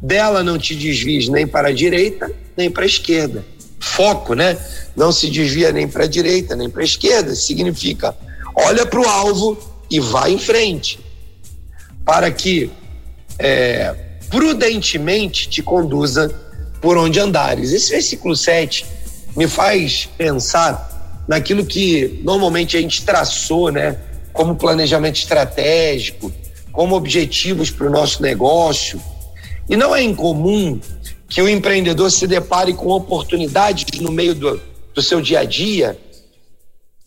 [0.00, 3.44] Dela não te desvies nem para a direita, nem para a esquerda.
[3.80, 4.56] Foco, né?
[4.94, 7.34] Não se desvia nem para a direita, nem para a esquerda.
[7.34, 8.16] Significa,
[8.54, 9.58] olha para o alvo
[9.90, 11.00] e vai em frente.
[12.04, 12.70] Para que
[13.40, 13.92] é,
[14.30, 16.32] prudentemente te conduza
[16.80, 17.72] por onde andares.
[17.72, 18.86] Esse versículo 7
[19.36, 23.98] me faz pensar naquilo que normalmente a gente traçou, né,
[24.32, 26.32] como planejamento estratégico,
[26.78, 29.02] como objetivos para o nosso negócio.
[29.68, 30.78] E não é incomum
[31.28, 34.60] que o empreendedor se depare com oportunidades no meio do,
[34.94, 35.98] do seu dia a dia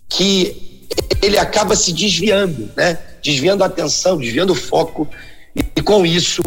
[0.10, 0.84] que
[1.22, 3.00] ele acaba se desviando, né?
[3.24, 5.08] Desviando a atenção, desviando o foco
[5.56, 6.44] e, com isso,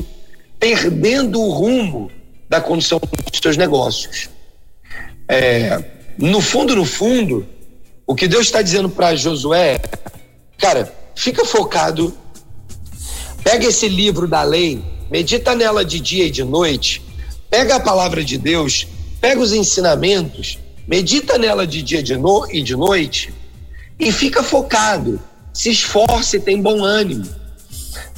[0.60, 2.10] perdendo o rumo
[2.46, 4.28] da condição dos seus negócios.
[5.26, 5.82] É,
[6.18, 7.46] no fundo, no fundo,
[8.06, 9.80] o que Deus está dizendo para Josué,
[10.58, 12.14] cara, fica focado,
[13.44, 17.02] pega esse livro da lei, medita nela de dia e de noite,
[17.50, 18.88] pega a palavra de Deus,
[19.20, 23.33] pega os ensinamentos, medita nela de dia de no, e de noite
[24.00, 25.20] e fica focado,
[25.52, 27.28] se esforce e tem bom ânimo.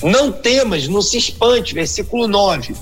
[0.03, 2.75] Não temas, não se espante, versículo 9,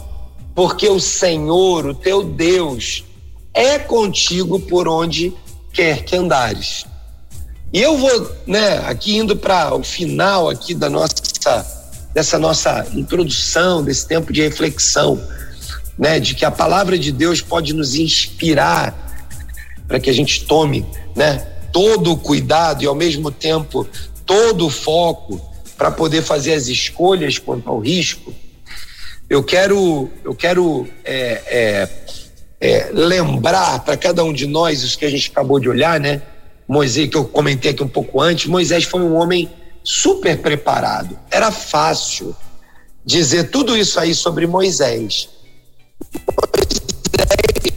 [0.55, 3.05] porque o Senhor, o teu Deus,
[3.53, 5.33] é contigo por onde
[5.73, 6.85] quer que andares.
[7.73, 11.84] E eu vou, né, aqui indo para o final aqui da nossa
[12.15, 15.21] dessa nossa introdução, desse tempo de reflexão,
[15.99, 18.95] né, de que a palavra de Deus pode nos inspirar
[19.89, 21.39] para que a gente tome, né,
[21.73, 23.87] todo o cuidado e ao mesmo tempo
[24.25, 25.41] todo o foco
[25.77, 28.33] para poder fazer as escolhas quanto ao risco,
[29.29, 31.89] eu quero, eu quero é, é,
[32.61, 36.23] é, lembrar para cada um de nós isso que a gente acabou de olhar, né?
[36.69, 39.51] Moisés, que eu comentei aqui um pouco antes, Moisés foi um homem
[39.85, 41.17] super preparado.
[41.31, 42.35] Era fácil
[43.05, 45.29] dizer tudo isso aí sobre Moisés.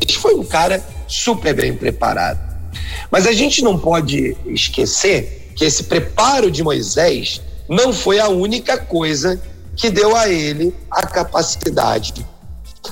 [0.07, 2.39] Moisés foi um cara super bem preparado.
[3.11, 8.77] Mas a gente não pode esquecer que esse preparo de Moisés não foi a única
[8.77, 9.41] coisa
[9.75, 12.25] que deu a ele a capacidade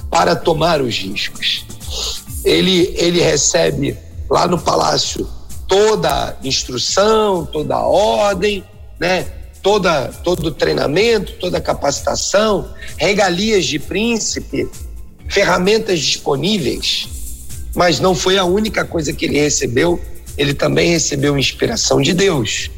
[0.10, 1.66] para tomar os riscos.
[2.44, 3.98] Ele, ele recebe
[4.30, 5.28] lá no palácio
[5.68, 8.64] toda a instrução, toda a ordem,
[9.00, 9.26] né?
[9.66, 14.70] toda, todo treinamento, toda capacitação, regalias de príncipe,
[15.28, 17.08] ferramentas disponíveis,
[17.74, 20.00] mas não foi a única coisa que ele recebeu,
[20.38, 22.70] ele também recebeu inspiração de Deus.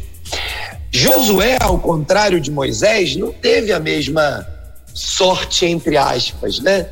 [0.89, 4.47] Josué, ao contrário de Moisés, não teve a mesma
[4.93, 6.87] sorte entre aspas, né?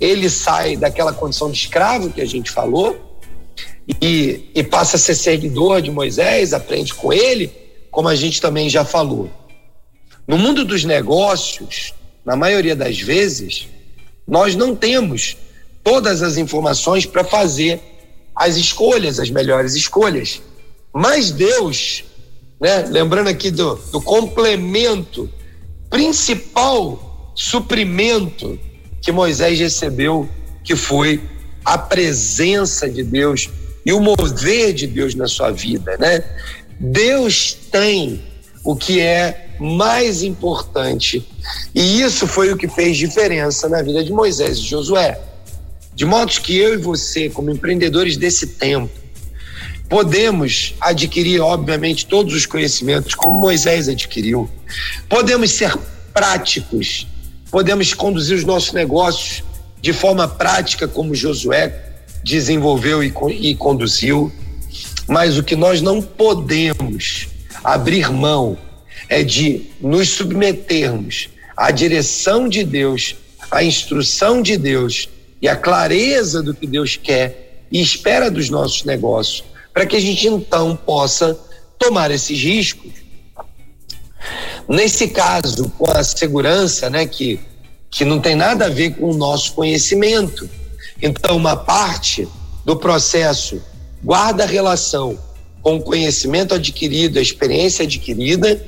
[0.00, 3.20] Ele sai daquela condição de escravo que a gente falou
[4.00, 7.63] e, e passa a ser seguidor de Moisés, aprende com ele,
[7.94, 9.30] como a gente também já falou.
[10.26, 13.68] No mundo dos negócios, na maioria das vezes,
[14.26, 15.36] nós não temos
[15.82, 17.80] todas as informações para fazer
[18.34, 20.42] as escolhas, as melhores escolhas.
[20.92, 22.02] Mas Deus,
[22.60, 25.30] né, lembrando aqui do, do complemento,
[25.88, 28.58] principal suprimento
[29.00, 30.28] que Moisés recebeu,
[30.64, 31.22] que foi
[31.64, 33.48] a presença de Deus
[33.86, 36.24] e o mover de Deus na sua vida, né?
[36.78, 38.22] Deus tem
[38.64, 41.26] o que é mais importante.
[41.74, 45.20] E isso foi o que fez diferença na vida de Moisés e Josué.
[45.94, 48.90] De modo que eu e você, como empreendedores desse tempo,
[49.88, 54.50] podemos adquirir, obviamente, todos os conhecimentos, como Moisés adquiriu.
[55.08, 55.76] Podemos ser
[56.12, 57.06] práticos,
[57.50, 59.44] podemos conduzir os nossos negócios
[59.80, 61.92] de forma prática, como Josué
[62.24, 64.32] desenvolveu e, e conduziu.
[65.06, 67.28] Mas o que nós não podemos
[67.62, 68.56] abrir mão
[69.08, 73.16] é de nos submetermos à direção de Deus,
[73.50, 75.08] à instrução de Deus
[75.40, 80.00] e à clareza do que Deus quer e espera dos nossos negócios, para que a
[80.00, 81.38] gente então possa
[81.78, 82.92] tomar esses riscos.
[84.68, 87.38] Nesse caso, com a segurança, né, que,
[87.90, 90.48] que não tem nada a ver com o nosso conhecimento.
[91.02, 92.26] Então, uma parte
[92.64, 93.60] do processo
[94.04, 95.18] guarda relação
[95.62, 98.62] com o conhecimento adquirido, a experiência adquirida,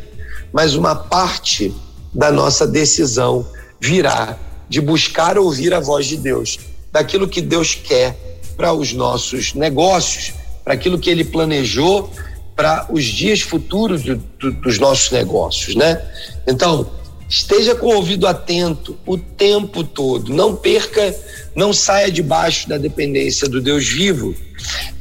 [0.53, 1.75] mas uma parte
[2.13, 3.47] da nossa decisão
[3.79, 6.59] virá de buscar ouvir a voz de Deus,
[6.91, 8.17] daquilo que Deus quer
[8.57, 10.33] para os nossos negócios,
[10.65, 12.11] para aquilo que Ele planejou
[12.57, 16.03] para os dias futuros do, do, dos nossos negócios, né?
[16.47, 16.91] Então,
[17.29, 21.15] esteja com o ouvido atento o tempo todo, não perca,
[21.55, 24.35] não saia debaixo da dependência do Deus vivo.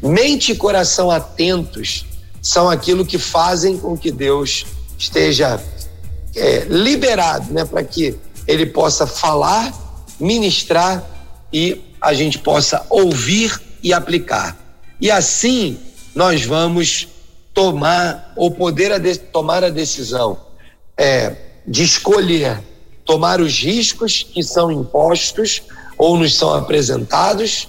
[0.02, 2.06] Mente e coração atentos
[2.42, 4.66] são aquilo que fazem com que Deus
[4.98, 5.62] esteja
[6.36, 8.16] é, liberado, né, para que
[8.48, 9.74] ele possa falar,
[10.20, 11.04] ministrar
[11.52, 14.58] e a gente possa ouvir e aplicar.
[15.00, 15.78] E assim
[16.14, 17.08] nós vamos
[17.54, 19.00] tomar ou poder a
[19.32, 20.38] tomar a decisão
[20.98, 21.36] é,
[21.68, 22.62] de escolher
[23.04, 25.62] tomar os riscos que são impostos
[25.98, 27.68] ou nos são apresentados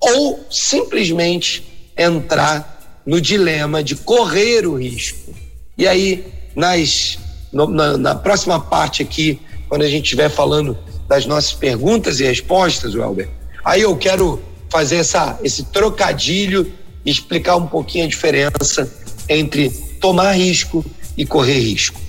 [0.00, 5.34] ou simplesmente entrar no dilema de correr o risco.
[5.76, 7.18] E aí nas,
[7.52, 10.76] no, na, na, próxima parte aqui, quando a gente estiver falando
[11.08, 13.28] das nossas perguntas e respostas, Welber,
[13.64, 16.72] aí eu quero fazer essa, esse trocadilho
[17.04, 18.90] e explicar um pouquinho a diferença
[19.28, 20.84] entre tomar risco
[21.16, 22.05] e correr risco.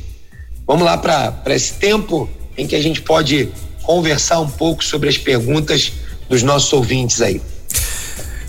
[0.68, 3.50] Vamos lá para esse tempo em que a gente pode
[3.84, 5.94] conversar um pouco sobre as perguntas
[6.28, 7.42] dos nossos ouvintes aí.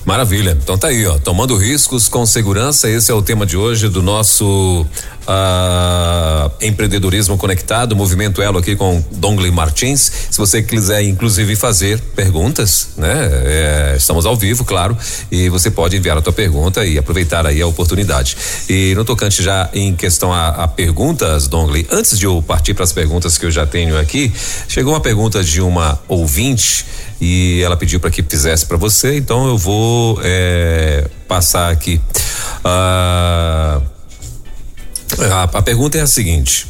[0.08, 0.56] Maravilha.
[0.62, 1.18] Então tá aí, ó.
[1.18, 2.88] Tomando riscos com segurança.
[2.88, 4.86] Esse é o tema de hoje do nosso
[5.28, 10.10] uh, empreendedorismo conectado, movimento Elo aqui com Dongley Martins.
[10.30, 13.12] Se você quiser, inclusive, fazer perguntas, né?
[13.44, 14.96] É, estamos ao vivo, claro,
[15.30, 18.34] e você pode enviar a tua pergunta e aproveitar aí a oportunidade.
[18.66, 22.84] E no tocante já em questão a, a perguntas, Dongley, antes de eu partir para
[22.84, 24.32] as perguntas que eu já tenho aqui,
[24.66, 26.86] chegou uma pergunta de uma ouvinte
[27.20, 32.00] e ela pediu para que fizesse para você, então eu vou é, passar aqui.
[32.60, 33.82] Uh,
[35.32, 36.66] a, a, pergunta é a seguinte: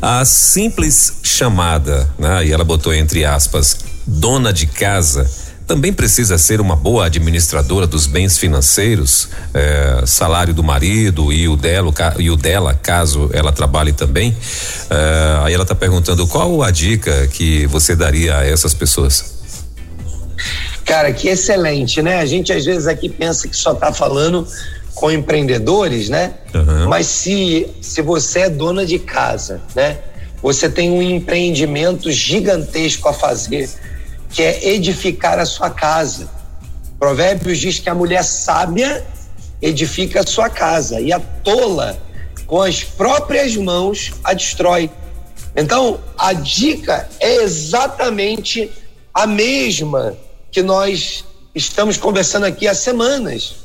[0.00, 5.28] a simples chamada, né, e ela botou entre aspas, dona de casa,
[5.70, 11.56] também precisa ser uma boa administradora dos bens financeiros, eh, salário do marido e o
[11.56, 14.36] dela, e o dela, caso ela trabalhe também.
[14.90, 19.39] Eh, aí ela está perguntando qual a dica que você daria a essas pessoas?
[20.90, 22.16] Cara, que excelente, né?
[22.18, 24.44] A gente às vezes aqui pensa que só está falando
[24.92, 26.34] com empreendedores, né?
[26.52, 26.88] Uhum.
[26.88, 29.98] Mas se, se você é dona de casa, né?
[30.42, 33.70] Você tem um empreendimento gigantesco a fazer,
[34.30, 36.28] que é edificar a sua casa.
[36.98, 39.06] Provérbios diz que a mulher sábia
[39.62, 42.02] edifica a sua casa e a tola
[42.48, 44.90] com as próprias mãos a destrói.
[45.54, 48.72] Então, a dica é exatamente
[49.14, 50.16] a mesma
[50.50, 51.24] que nós
[51.54, 53.56] estamos conversando aqui há semanas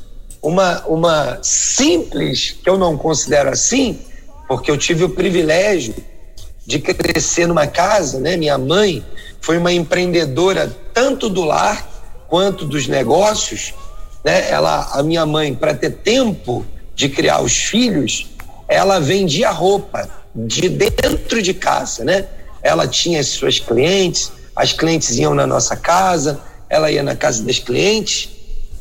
[0.41, 3.99] uma, uma simples, que eu não considero assim,
[4.47, 5.95] porque eu tive o privilégio
[6.65, 8.37] de crescer numa casa, né?
[8.37, 9.03] Minha mãe
[9.41, 11.87] foi uma empreendedora tanto do lar
[12.27, 13.73] quanto dos negócios,
[14.23, 14.49] né?
[14.49, 18.27] Ela, a minha mãe, para ter tempo de criar os filhos,
[18.67, 22.27] ela vendia roupa de dentro de casa, né?
[22.65, 27.43] ela tinha as suas clientes, as clientes iam na nossa casa, ela ia na casa
[27.43, 28.29] das clientes,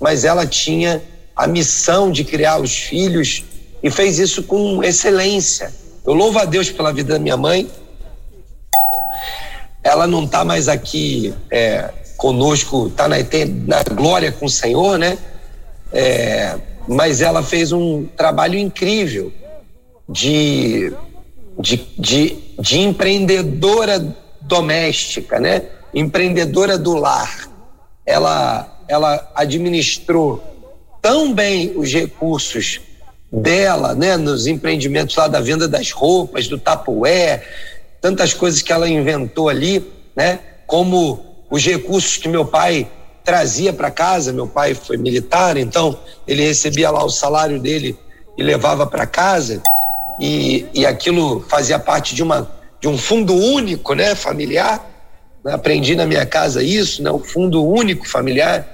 [0.00, 1.02] mas ela tinha
[1.34, 3.44] a missão de criar os filhos
[3.82, 5.72] e fez isso com excelência.
[6.06, 7.70] Eu louvo a Deus pela vida da minha mãe.
[9.82, 13.16] Ela não está mais aqui é, conosco, está na,
[13.66, 15.18] na glória com o Senhor, né?
[15.92, 16.58] É,
[16.88, 19.32] mas ela fez um trabalho incrível
[20.08, 20.92] de,
[21.58, 25.62] de, de, de empreendedora doméstica, né?
[25.92, 27.43] Empreendedora do lar.
[28.06, 30.42] Ela, ela administrou
[31.00, 32.80] tão bem os recursos
[33.30, 34.16] dela, né?
[34.16, 37.42] Nos empreendimentos lá da venda das roupas, do tapué,
[38.00, 39.84] tantas coisas que ela inventou ali,
[40.14, 40.38] né?
[40.66, 42.88] Como os recursos que meu pai
[43.24, 44.32] trazia para casa.
[44.32, 45.98] Meu pai foi militar, então
[46.28, 47.98] ele recebia lá o salário dele
[48.36, 49.62] e levava para casa.
[50.20, 52.48] E, e aquilo fazia parte de, uma,
[52.80, 54.93] de um fundo único, né, familiar.
[55.46, 58.66] Aprendi na minha casa isso, né, o fundo único familiar.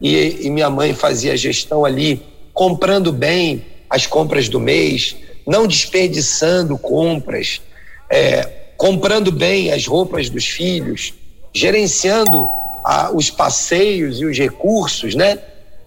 [0.00, 6.76] E, e minha mãe fazia gestão ali, comprando bem as compras do mês, não desperdiçando
[6.78, 7.60] compras,
[8.10, 8.42] é,
[8.76, 11.14] comprando bem as roupas dos filhos,
[11.52, 12.48] gerenciando
[12.84, 15.38] a, os passeios e os recursos, né?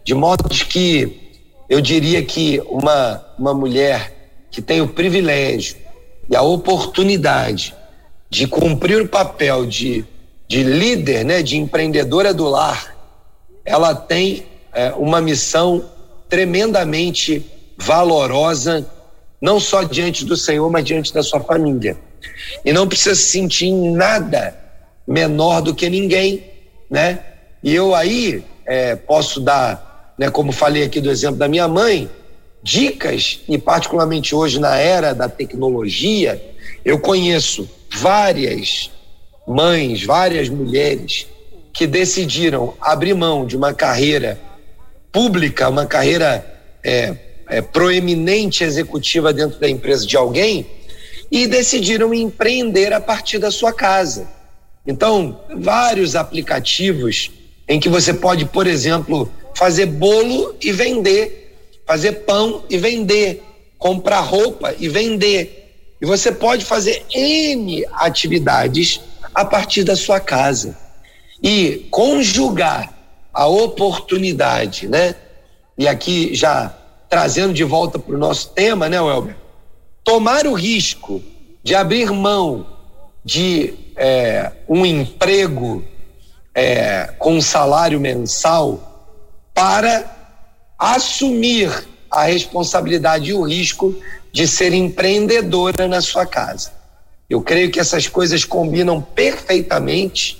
[0.03, 1.35] De modo que
[1.69, 4.13] eu diria que uma, uma mulher
[4.49, 5.75] que tem o privilégio
[6.29, 7.75] e a oportunidade
[8.29, 10.05] de cumprir o papel de,
[10.47, 12.95] de líder, né, de empreendedora do lar,
[13.65, 15.83] ela tem é, uma missão
[16.29, 17.45] tremendamente
[17.77, 18.85] valorosa,
[19.41, 21.97] não só diante do Senhor, mas diante da sua família.
[22.63, 24.57] E não precisa se sentir nada
[25.07, 26.43] menor do que ninguém,
[26.89, 27.19] né?
[27.61, 32.09] E eu aí é, posso dar, né, como falei aqui do exemplo da minha mãe,
[32.63, 36.41] dicas, e particularmente hoje na era da tecnologia,
[36.83, 38.91] eu conheço várias
[39.47, 41.25] mães, várias mulheres
[41.71, 44.39] que decidiram abrir mão de uma carreira
[45.11, 46.45] pública, uma carreira
[46.83, 47.15] é,
[47.47, 50.65] é, proeminente executiva dentro da empresa de alguém
[51.31, 54.27] e decidiram empreender a partir da sua casa.
[54.85, 57.31] Então, vários aplicativos
[57.67, 63.43] em que você pode, por exemplo, fazer bolo e vender, fazer pão e vender,
[63.77, 65.73] comprar roupa e vender.
[66.01, 69.01] E você pode fazer N atividades
[69.37, 70.75] a partir da sua casa.
[71.43, 72.91] E conjugar
[73.31, 75.13] a oportunidade, né?
[75.77, 76.75] E aqui já
[77.07, 79.37] trazendo de volta para o nosso tema, né, Welber?
[80.03, 81.21] Tomar o risco
[81.63, 82.65] de abrir mão
[83.23, 85.85] de é, um emprego
[86.55, 89.13] é, com um salário mensal
[89.53, 90.33] para
[90.79, 93.95] assumir a responsabilidade e o risco
[94.31, 96.76] de ser empreendedora na sua casa.
[97.29, 100.37] Eu creio que essas coisas combinam perfeitamente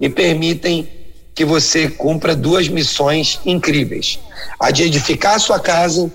[0.00, 0.88] e permitem
[1.34, 4.18] que você cumpra duas missões incríveis:
[4.58, 6.10] a de edificar a sua casa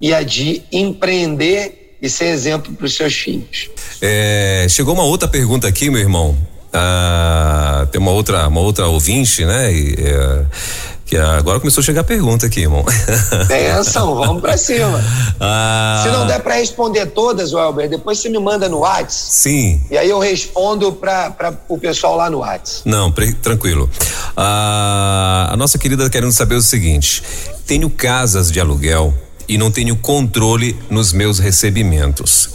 [0.00, 3.70] e a de empreender e ser exemplo para os seus filhos.
[4.00, 6.36] É, chegou uma outra pergunta aqui, meu irmão.
[6.72, 9.72] Ah, tem uma outra, uma outra ouvinte, né?
[9.72, 10.44] E, é,
[11.06, 12.84] que agora começou a chegar a pergunta aqui, irmão.
[13.44, 15.02] Atenção, vamos pra cima.
[15.38, 16.00] Ah.
[16.02, 19.12] Se não der para responder todas, Welber, depois você me manda no WhatsApp.
[19.12, 19.82] Sim.
[19.90, 22.88] E aí eu respondo para o pessoal lá no WhatsApp.
[22.88, 23.88] Não, tranquilo.
[24.34, 27.22] Ah, a nossa querida querendo saber o seguinte:
[27.66, 29.12] tenho casas de aluguel
[29.48, 32.50] e não tenho controle nos meus recebimentos.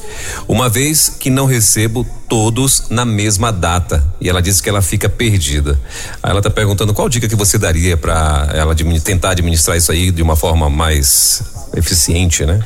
[0.47, 5.09] Uma vez que não recebo todos na mesma data e ela disse que ela fica
[5.09, 5.79] perdida.
[6.21, 10.11] Aí ela está perguntando qual dica que você daria para ela tentar administrar isso aí
[10.11, 11.43] de uma forma mais
[11.75, 12.63] eficiente, né?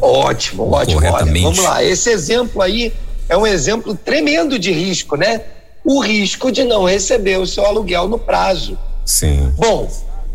[0.00, 1.00] Ótimo, ótimo.
[1.00, 1.46] Corretamente.
[1.46, 2.92] Olha, vamos lá, esse exemplo aí
[3.28, 5.42] é um exemplo tremendo de risco, né?
[5.84, 8.78] O risco de não receber o seu aluguel no prazo.
[9.04, 9.52] Sim.
[9.56, 9.90] Bom,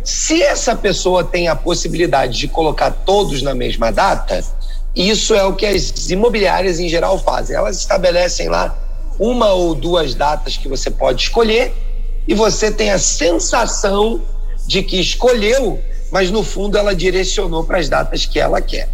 [0.08, 4.42] se essa pessoa tem a possibilidade de colocar todos na mesma data,
[4.96, 7.58] isso é o que as imobiliárias em geral fazem.
[7.58, 8.74] Elas estabelecem lá
[9.20, 11.74] uma ou duas datas que você pode escolher
[12.26, 14.22] e você tem a sensação
[14.66, 15.78] de que escolheu,
[16.10, 18.88] mas no fundo ela direcionou para as datas que ela quer.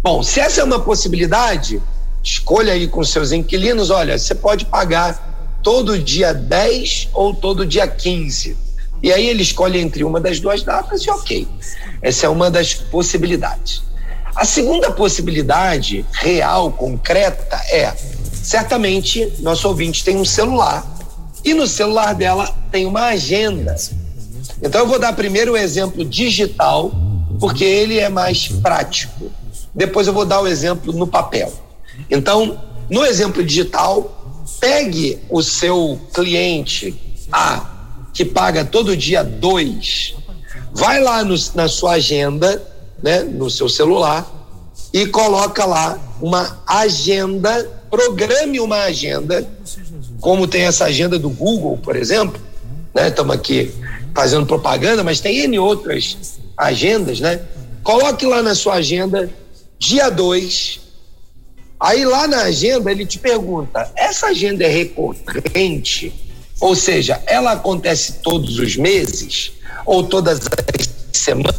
[0.00, 1.82] Bom, se essa é uma possibilidade,
[2.22, 7.88] escolha aí com seus inquilinos, olha, você pode pagar todo dia 10 ou todo dia
[7.88, 8.67] 15
[9.02, 11.46] e aí ele escolhe entre uma das duas datas e ok.
[12.02, 13.82] Essa é uma das possibilidades.
[14.34, 17.92] A segunda possibilidade real, concreta, é
[18.42, 20.86] certamente nosso ouvinte tem um celular
[21.44, 23.76] e no celular dela tem uma agenda.
[24.62, 26.92] Então eu vou dar primeiro o exemplo digital,
[27.38, 29.30] porque ele é mais prático.
[29.74, 31.52] Depois eu vou dar o exemplo no papel.
[32.10, 36.94] Então, no exemplo digital, pegue o seu cliente
[37.30, 37.77] A,
[38.18, 40.16] que paga todo dia dois,
[40.72, 42.60] vai lá no, na sua agenda,
[43.00, 44.28] né, no seu celular,
[44.92, 49.48] e coloca lá uma agenda, programe uma agenda,
[50.20, 52.40] como tem essa agenda do Google, por exemplo,
[52.92, 53.06] né?
[53.06, 53.72] Estamos aqui
[54.12, 57.40] fazendo propaganda, mas tem N outras agendas, né?
[57.84, 59.30] Coloque lá na sua agenda,
[59.78, 60.80] dia 2.
[61.78, 66.27] Aí lá na agenda ele te pergunta: essa agenda é recorrente?
[66.60, 69.52] Ou seja, ela acontece todos os meses
[69.86, 71.54] ou todas as semanas?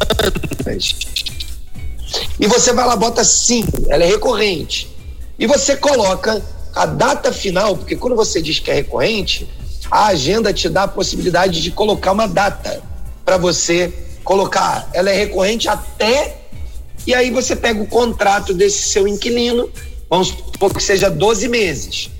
[2.38, 4.90] E você vai lá, bota sim, ela é recorrente.
[5.38, 6.42] E você coloca
[6.74, 9.48] a data final, porque quando você diz que é recorrente,
[9.90, 12.82] a agenda te dá a possibilidade de colocar uma data
[13.24, 13.92] para você
[14.22, 14.88] colocar.
[14.92, 16.36] Ela é recorrente até.
[17.06, 19.70] E aí você pega o contrato desse seu inquilino,
[20.08, 22.10] vamos supor que seja 12 meses.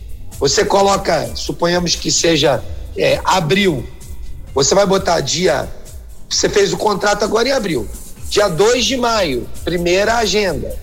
[0.40, 2.64] Você coloca, suponhamos que seja
[2.96, 3.86] é, abril.
[4.54, 5.68] Você vai botar dia.
[6.28, 7.86] Você fez o contrato agora em abril.
[8.30, 10.74] Dia 2 de maio, primeira agenda.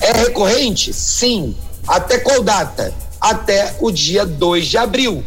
[0.00, 0.92] É recorrente?
[0.94, 1.54] Sim.
[1.86, 2.94] Até qual data?
[3.20, 5.22] Até o dia 2 de abril,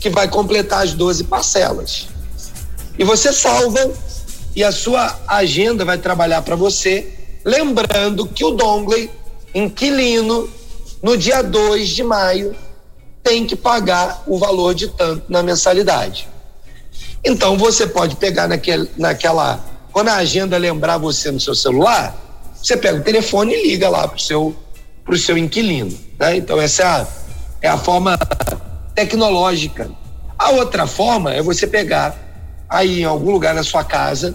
[0.00, 2.08] que vai completar as 12 parcelas.
[2.98, 3.92] E você salva
[4.56, 7.12] e a sua agenda vai trabalhar para você,
[7.44, 9.10] lembrando que o Dongley,
[9.54, 10.48] inquilino,
[11.02, 12.54] no dia 2 de maio,
[13.22, 16.28] tem que pagar o valor de tanto na mensalidade.
[17.24, 19.60] Então você pode pegar naquele, naquela
[19.92, 22.16] quando a agenda lembrar você no seu celular,
[22.54, 24.56] você pega o telefone e liga lá para o seu,
[25.04, 25.96] pro seu inquilino.
[26.18, 26.36] Né?
[26.36, 27.06] Então, essa é a,
[27.62, 28.18] é a forma
[28.94, 29.90] tecnológica.
[30.38, 32.16] A outra forma é você pegar
[32.68, 34.34] aí em algum lugar na sua casa,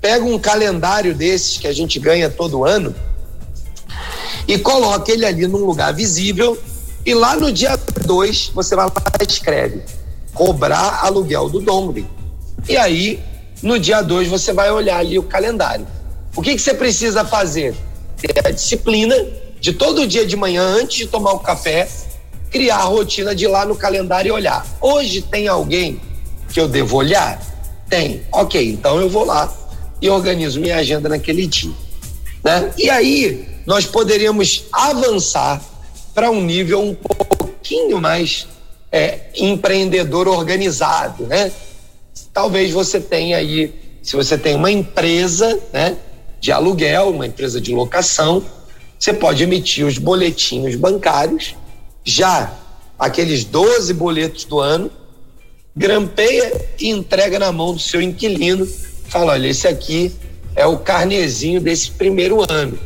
[0.00, 2.94] pega um calendário desses que a gente ganha todo ano
[4.48, 6.58] e coloca ele ali num lugar visível
[7.04, 9.82] e lá no dia 2 você vai lá e escreve
[10.32, 12.06] cobrar aluguel do Dombre.
[12.66, 13.22] E aí
[13.62, 15.86] no dia 2 você vai olhar ali o calendário.
[16.34, 17.74] O que, que você precisa fazer?
[18.16, 19.14] Ter a disciplina
[19.60, 21.88] de todo dia de manhã, antes de tomar o café,
[22.50, 24.64] criar a rotina de ir lá no calendário e olhar.
[24.80, 26.00] Hoje tem alguém
[26.52, 27.40] que eu devo olhar?
[27.88, 28.22] Tem.
[28.32, 29.52] Ok, então eu vou lá
[30.00, 31.72] e organizo minha agenda naquele dia.
[32.44, 32.72] Né?
[32.78, 35.62] E aí nós poderíamos avançar
[36.14, 38.48] para um nível um pouquinho mais
[38.90, 41.52] é, empreendedor organizado, né?
[42.32, 45.98] talvez você tenha aí, se você tem uma empresa, né,
[46.40, 48.42] de aluguel, uma empresa de locação,
[48.98, 51.54] você pode emitir os boletinhos bancários,
[52.02, 52.50] já
[52.98, 54.90] aqueles 12 boletos do ano,
[55.76, 58.66] grampeia e entrega na mão do seu inquilino,
[59.10, 60.10] fala, olha, esse aqui
[60.56, 62.78] é o carnezinho desse primeiro ano,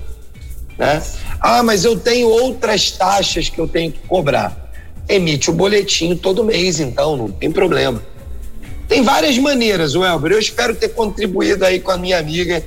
[0.78, 1.02] né?
[1.40, 4.72] Ah, mas eu tenho outras taxas que eu tenho que cobrar.
[5.08, 8.02] Emite o boletim todo mês, então, não tem problema.
[8.88, 10.32] Tem várias maneiras, Welber.
[10.32, 12.62] Eu espero ter contribuído aí com a minha amiga,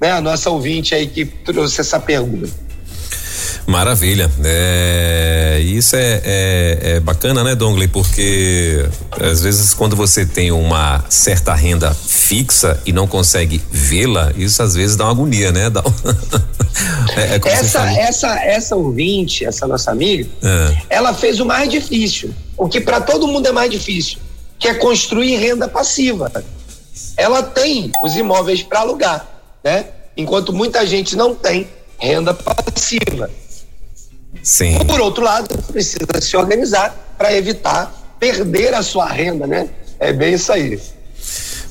[0.00, 2.69] né, a nossa ouvinte aí que trouxe essa pergunta.
[3.66, 4.30] Maravilha.
[4.44, 7.88] É, isso é, é, é, bacana, né, Dongley?
[7.88, 8.88] Porque
[9.20, 14.74] às vezes quando você tem uma certa renda fixa e não consegue vê-la, isso às
[14.74, 15.70] vezes dá uma agonia, né?
[15.70, 15.82] Dá
[17.16, 20.76] é, é essa, essa, essa ouvinte, essa nossa amiga, é.
[20.90, 22.34] ela fez o mais difícil.
[22.56, 24.18] O que para todo mundo é mais difícil
[24.60, 26.30] que é construir renda passiva.
[27.16, 29.26] Ela tem os imóveis para alugar,
[29.64, 29.86] né?
[30.16, 31.66] Enquanto muita gente não tem
[31.98, 33.30] renda passiva.
[34.42, 34.78] Sim.
[34.86, 39.68] Por outro lado, precisa se organizar para evitar perder a sua renda, né?
[39.98, 40.80] É bem isso aí.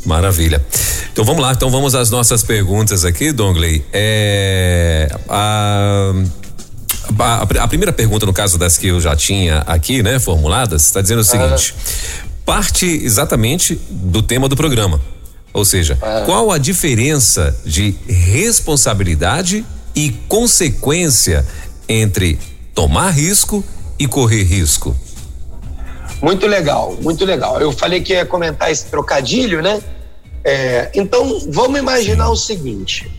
[0.06, 0.64] Maravilha.
[1.12, 3.84] Então vamos lá, então vamos às nossas perguntas aqui, Dongley.
[3.92, 6.14] É, a,
[7.18, 11.02] a, a, primeira pergunta, no caso das que eu já tinha aqui, né, formuladas, está
[11.02, 15.00] dizendo o seguinte: ah parte exatamente do tema do programa.
[15.54, 16.24] Ou seja, ah.
[16.26, 21.46] qual a diferença de responsabilidade e consequência
[21.90, 22.40] entre
[22.74, 23.64] tomar risco
[23.98, 24.96] e correr risco?
[26.22, 27.60] Muito legal, muito legal.
[27.60, 29.82] Eu falei que ia comentar esse trocadilho, né?
[30.44, 33.12] É, então, vamos imaginar o seguinte.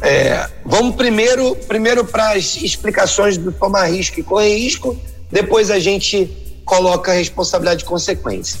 [0.00, 4.96] É, vamos primeiro, primeiro para as explicações do tomar risco e correr risco,
[5.30, 6.28] depois a gente
[6.64, 8.60] coloca a responsabilidade de consequência.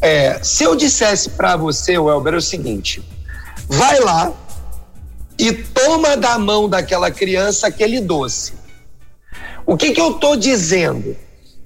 [0.00, 3.02] É, se eu dissesse para você, Welber, é o seguinte:
[3.68, 4.32] vai lá
[5.38, 8.54] e toma da mão daquela criança aquele doce.
[9.66, 11.16] O que, que eu estou dizendo?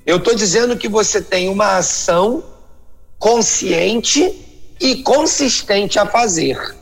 [0.07, 2.43] Eu estou dizendo que você tem uma ação
[3.19, 4.47] consciente
[4.81, 6.77] e consistente a fazer.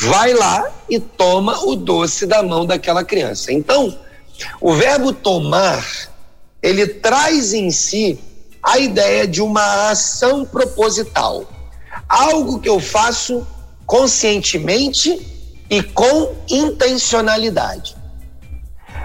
[0.00, 3.52] Vai lá e toma o doce da mão daquela criança.
[3.52, 3.96] Então,
[4.60, 5.84] o verbo tomar
[6.62, 8.18] ele traz em si
[8.62, 11.44] a ideia de uma ação proposital.
[12.08, 13.46] Algo que eu faço
[13.84, 15.20] conscientemente
[15.72, 17.96] e com intencionalidade.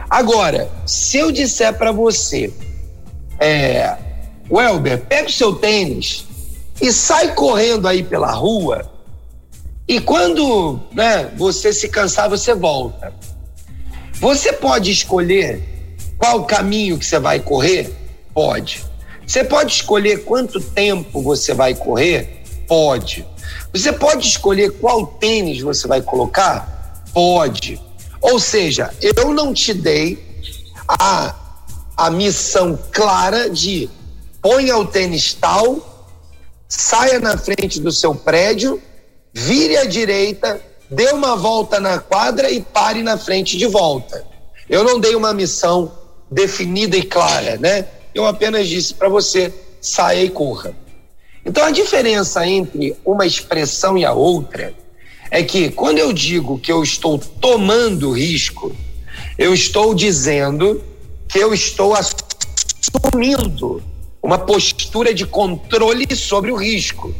[0.09, 2.53] Agora, se eu disser para você,
[3.39, 3.95] é,
[4.51, 6.25] Welber, pega o seu tênis
[6.81, 8.91] e sai correndo aí pela rua,
[9.87, 13.13] e quando né, você se cansar, você volta.
[14.15, 15.63] Você pode escolher
[16.17, 17.95] qual caminho que você vai correr?
[18.33, 18.83] Pode.
[19.25, 22.43] Você pode escolher quanto tempo você vai correr?
[22.67, 23.25] Pode.
[23.73, 27.03] Você pode escolher qual tênis você vai colocar?
[27.13, 27.81] Pode.
[28.21, 30.25] Ou seja, eu não te dei
[30.87, 31.35] a,
[31.95, 33.89] a missão clara de
[34.41, 36.07] ponha o tênis tal,
[36.69, 38.81] saia na frente do seu prédio,
[39.33, 44.25] vire à direita, dê uma volta na quadra e pare na frente de volta.
[44.69, 45.91] Eu não dei uma missão
[46.29, 47.87] definida e clara, né?
[48.13, 50.75] Eu apenas disse para você, saia e corra.
[51.47, 54.73] Então a diferença entre uma expressão e a outra
[55.31, 58.75] é que quando eu digo que eu estou tomando risco,
[59.37, 60.83] eu estou dizendo
[61.25, 63.81] que eu estou assumindo
[64.21, 67.15] uma postura de controle sobre o risco.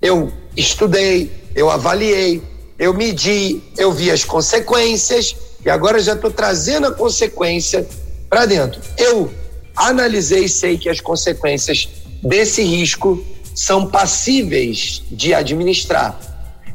[0.00, 2.40] Eu estudei, eu avaliei,
[2.78, 5.34] eu medi, eu vi as consequências
[5.66, 7.84] e agora já estou trazendo a consequência
[8.30, 8.80] para dentro.
[8.96, 9.32] Eu
[9.74, 11.88] analisei e sei que as consequências
[12.22, 13.24] desse risco
[13.58, 16.16] são passíveis de administrar.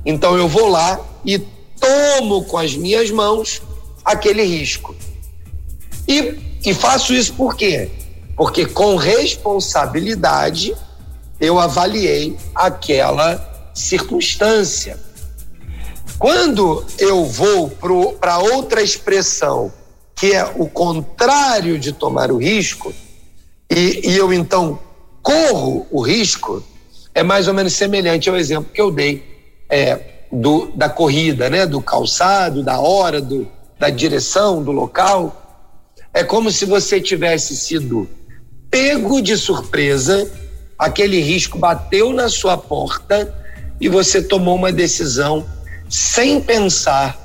[0.06, 1.40] Então eu vou lá e
[1.80, 3.62] tomo com as minhas mãos
[4.04, 4.94] aquele risco.
[6.06, 7.90] E, e faço isso por quê?
[8.36, 10.76] Porque com responsabilidade
[11.40, 15.00] eu avaliei aquela circunstância.
[16.20, 17.70] Quando eu vou
[18.20, 19.72] para outra expressão,
[20.14, 22.94] que é o contrário de tomar o risco,
[23.72, 24.78] e, e eu então
[25.22, 26.62] corro o risco,
[27.14, 29.24] é mais ou menos semelhante ao exemplo que eu dei
[29.70, 29.99] é,
[30.32, 31.66] do, da corrida, né?
[31.66, 33.47] do calçado, da hora, do,
[33.78, 35.39] da direção, do local.
[36.14, 38.09] É como se você tivesse sido
[38.70, 40.32] pego de surpresa,
[40.78, 43.34] aquele risco bateu na sua porta
[43.80, 45.45] e você tomou uma decisão
[45.89, 47.20] sem pensar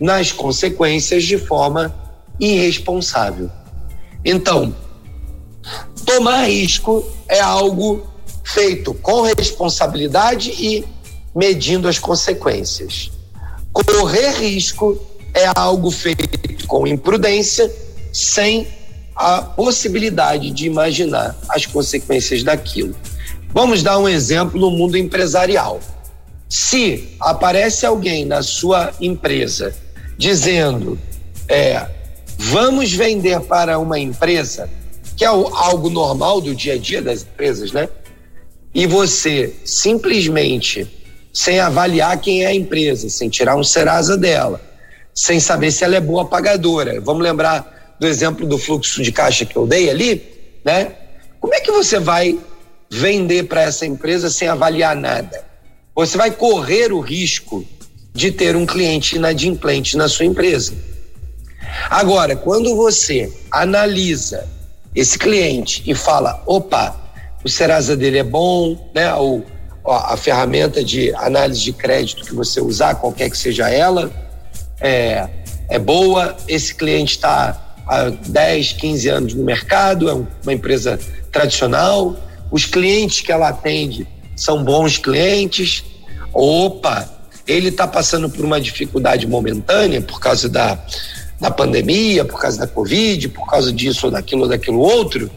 [0.00, 1.94] nas consequências de forma
[2.40, 3.50] irresponsável.
[4.24, 4.74] Então,
[6.04, 8.06] tomar risco é algo
[8.48, 10.84] feito com responsabilidade e
[11.34, 13.10] medindo as consequências.
[13.72, 14.98] Correr risco
[15.34, 17.70] é algo feito com imprudência,
[18.12, 18.66] sem
[19.14, 22.96] a possibilidade de imaginar as consequências daquilo.
[23.50, 25.80] Vamos dar um exemplo no mundo empresarial.
[26.48, 29.74] Se aparece alguém na sua empresa
[30.16, 30.98] dizendo,
[31.46, 31.86] é,
[32.38, 34.70] vamos vender para uma empresa,
[35.16, 37.88] que é algo normal do dia a dia das empresas, né?
[38.74, 40.86] E você simplesmente,
[41.32, 44.60] sem avaliar quem é a empresa, sem tirar um Serasa dela,
[45.14, 47.00] sem saber se ela é boa pagadora.
[47.00, 50.22] Vamos lembrar do exemplo do fluxo de caixa que eu dei ali,
[50.64, 50.92] né?
[51.40, 52.38] Como é que você vai
[52.90, 55.44] vender para essa empresa sem avaliar nada?
[55.94, 57.66] Você vai correr o risco
[58.14, 60.72] de ter um cliente inadimplente na sua empresa.
[61.90, 64.48] Agora, quando você analisa
[64.94, 67.07] esse cliente e fala, opa,
[67.44, 69.12] o Serasa dele é bom, né?
[69.14, 69.42] O,
[69.86, 74.10] a ferramenta de análise de crédito que você usar, qualquer que seja ela,
[74.80, 75.28] é,
[75.68, 76.36] é boa.
[76.46, 80.98] Esse cliente está há 10, 15 anos no mercado, é uma empresa
[81.32, 82.16] tradicional.
[82.50, 85.84] Os clientes que ela atende são bons clientes.
[86.32, 87.08] Opa,
[87.46, 90.78] ele está passando por uma dificuldade momentânea por causa da,
[91.40, 95.30] da pandemia, por causa da Covid, por causa disso ou daquilo ou daquilo outro,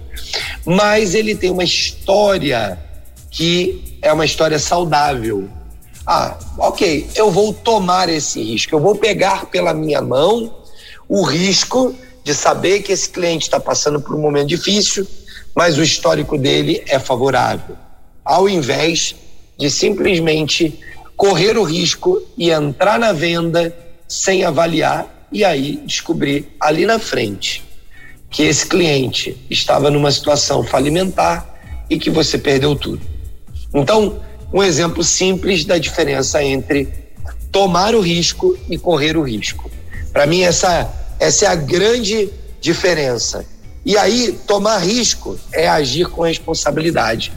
[0.65, 2.79] mas ele tem uma história
[3.29, 5.49] que é uma história saudável.
[6.05, 10.53] Ah, ok, eu vou tomar esse risco, eu vou pegar pela minha mão
[11.07, 15.07] o risco de saber que esse cliente está passando por um momento difícil,
[15.55, 17.75] mas o histórico dele é favorável,
[18.23, 19.15] ao invés
[19.57, 20.79] de simplesmente
[21.15, 23.75] correr o risco e entrar na venda
[24.07, 27.70] sem avaliar e aí descobrir ali na frente
[28.31, 31.53] que esse cliente estava numa situação falimentar
[31.89, 33.01] e que você perdeu tudo.
[33.73, 34.21] Então,
[34.53, 36.87] um exemplo simples da diferença entre
[37.51, 39.69] tomar o risco e correr o risco.
[40.13, 42.29] Para mim, essa, essa é a grande
[42.61, 43.45] diferença.
[43.85, 47.33] E aí, tomar risco é agir com responsabilidade,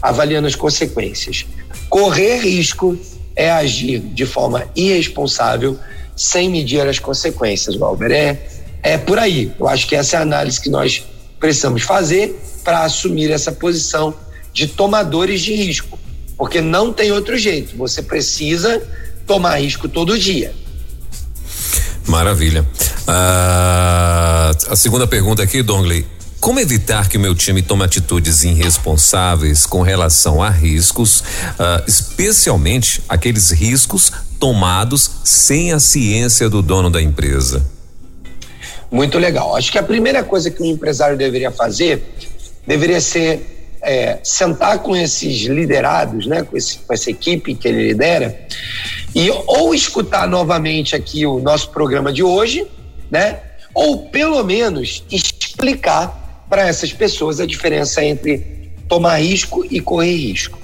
[0.00, 1.46] avaliando as consequências.
[1.88, 2.98] Correr risco
[3.36, 5.78] é agir de forma irresponsável,
[6.16, 8.10] sem medir as consequências, Valber.
[8.10, 9.52] É, é por aí.
[9.58, 11.04] Eu acho que essa é a análise que nós
[11.38, 14.14] precisamos fazer para assumir essa posição
[14.52, 15.98] de tomadores de risco,
[16.36, 17.76] porque não tem outro jeito.
[17.76, 18.82] Você precisa
[19.26, 20.54] tomar risco todo dia.
[22.06, 22.66] Maravilha.
[23.06, 26.06] Ah, a segunda pergunta aqui, Dongley.
[26.40, 33.00] Como evitar que o meu time tome atitudes irresponsáveis com relação a riscos, uh, especialmente
[33.08, 34.10] aqueles riscos
[34.40, 37.64] tomados sem a ciência do dono da empresa?
[38.92, 39.56] Muito legal.
[39.56, 42.02] Acho que a primeira coisa que um empresário deveria fazer
[42.66, 47.88] deveria ser é, sentar com esses liderados, né, com, esse, com essa equipe que ele
[47.88, 48.38] lidera,
[49.14, 52.66] e ou escutar novamente aqui o nosso programa de hoje,
[53.10, 53.40] né,
[53.74, 60.58] ou pelo menos explicar para essas pessoas a diferença entre tomar risco e correr risco.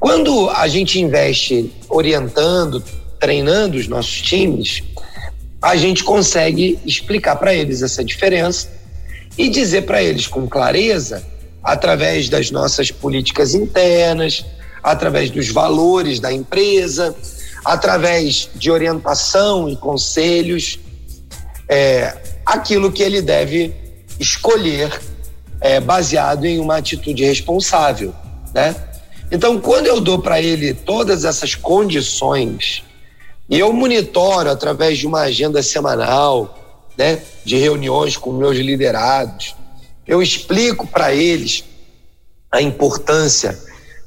[0.00, 2.82] Quando a gente investe orientando,
[3.18, 4.82] treinando os nossos times,
[5.66, 8.68] a gente consegue explicar para eles essa diferença
[9.36, 11.26] e dizer para eles com clareza,
[11.60, 14.46] através das nossas políticas internas,
[14.80, 17.16] através dos valores da empresa,
[17.64, 20.78] através de orientação e conselhos,
[21.68, 23.74] é, aquilo que ele deve
[24.20, 24.96] escolher
[25.60, 28.14] é, baseado em uma atitude responsável,
[28.54, 28.72] né?
[29.32, 32.85] Então, quando eu dou para ele todas essas condições
[33.48, 39.54] e eu monitoro através de uma agenda semanal, né, de reuniões com meus liderados,
[40.06, 41.64] eu explico para eles
[42.50, 43.58] a importância,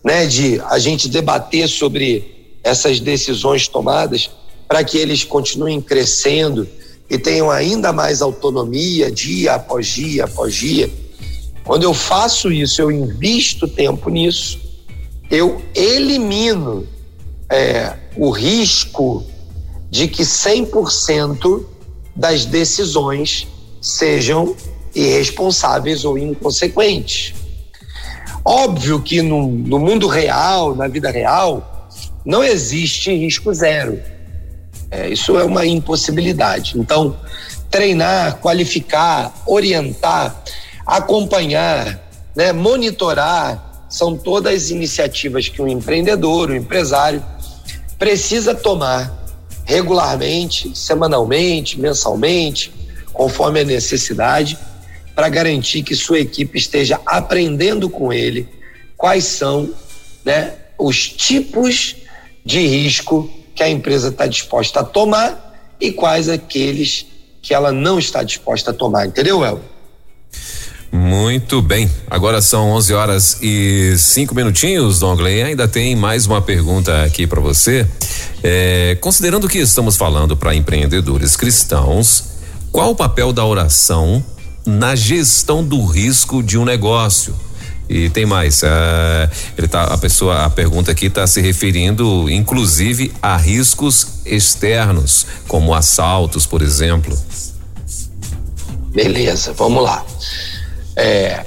[0.04, 4.30] né, de a gente debater sobre essas decisões tomadas
[4.68, 6.68] para que eles continuem crescendo
[7.10, 10.90] e tenham ainda mais autonomia dia após dia após dia.
[11.64, 14.60] Quando eu faço isso, eu invisto tempo nisso,
[15.30, 16.88] eu elimino
[17.50, 19.24] é, o risco
[19.90, 21.66] de que 100%
[22.16, 23.48] das decisões
[23.82, 24.56] sejam
[24.94, 27.34] irresponsáveis ou inconsequentes.
[28.44, 31.90] Óbvio que no, no mundo real, na vida real,
[32.26, 34.00] não existe risco zero
[34.92, 36.74] é, isso é uma impossibilidade.
[36.78, 37.16] Então,
[37.70, 40.44] treinar, qualificar, orientar,
[40.86, 42.00] acompanhar,
[42.36, 47.24] né, monitorar, são todas iniciativas que um empreendedor, um empresário,
[48.00, 49.14] precisa tomar
[49.66, 52.74] regularmente, semanalmente, mensalmente,
[53.14, 54.58] conforme a necessidade,
[55.14, 58.48] para garantir que sua equipe esteja aprendendo com ele
[58.96, 59.72] quais são
[60.24, 61.98] né, os tipos
[62.44, 67.06] de risco que a empresa está disposta a tomar e quais aqueles
[67.42, 69.60] que ela não está disposta a tomar, entendeu, El?
[70.92, 71.90] Muito bem.
[72.10, 75.44] Agora são 11 horas e cinco minutinhos, Dongley.
[75.44, 77.86] Ainda tem mais uma pergunta aqui para você.
[78.44, 82.24] É, considerando que estamos falando para empreendedores cristãos,
[82.72, 84.24] qual o papel da oração
[84.66, 87.36] na gestão do risco de um negócio?
[87.88, 93.12] E tem mais, uh, ele tá, a pessoa, a pergunta aqui está se referindo, inclusive,
[93.20, 97.18] a riscos externos, como assaltos, por exemplo.
[98.94, 100.06] Beleza, vamos lá.
[101.00, 101.46] É,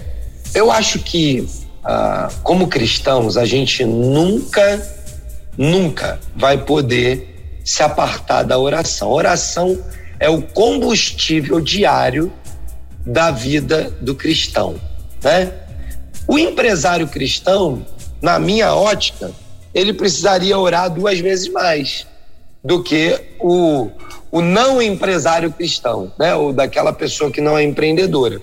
[0.54, 1.46] eu acho que,
[1.84, 4.80] uh, como cristãos, a gente nunca,
[5.58, 9.10] nunca vai poder se apartar da oração.
[9.10, 9.78] A oração
[10.18, 12.32] é o combustível diário
[13.04, 14.76] da vida do cristão,
[15.22, 15.52] né?
[16.26, 17.84] O empresário cristão,
[18.22, 19.32] na minha ótica,
[19.74, 22.06] ele precisaria orar duas vezes mais
[22.64, 23.90] do que o,
[24.30, 26.34] o não empresário cristão, né?
[26.34, 28.40] Ou daquela pessoa que não é empreendedora.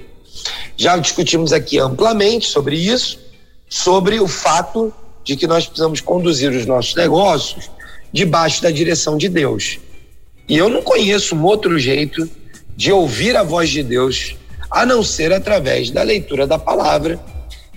[0.79, 3.19] Já discutimos aqui amplamente sobre isso,
[3.67, 4.93] sobre o fato
[5.25, 7.69] de que nós precisamos conduzir os nossos negócios
[8.13, 9.77] debaixo da direção de Deus.
[10.47, 12.31] E eu não conheço um outro jeito
[12.77, 14.37] de ouvir a voz de Deus
[14.71, 17.19] a não ser através da leitura da palavra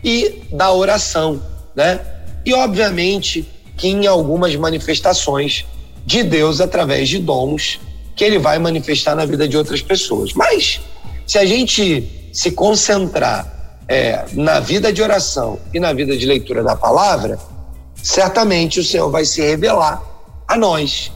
[0.05, 1.43] e da oração,
[1.75, 1.99] né?
[2.47, 3.45] E obviamente
[3.77, 5.67] que em algumas manifestações
[6.07, 7.81] de Deus através de dons
[8.15, 10.33] que ele vai manifestar na vida de outras pessoas.
[10.35, 10.81] Mas
[11.27, 13.47] se a gente se concentrar
[13.87, 17.39] é, na vida de oração e na vida de leitura da palavra,
[18.03, 20.03] certamente o Senhor vai se revelar
[20.49, 21.13] a nós.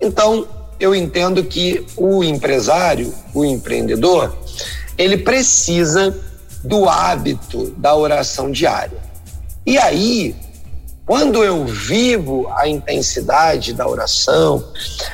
[0.00, 0.46] Então,
[0.78, 4.34] eu entendo que o empresário, o empreendedor,
[4.96, 6.16] ele precisa
[6.64, 8.98] do hábito da oração diária.
[9.66, 10.34] E aí,
[11.04, 14.64] quando eu vivo a intensidade da oração,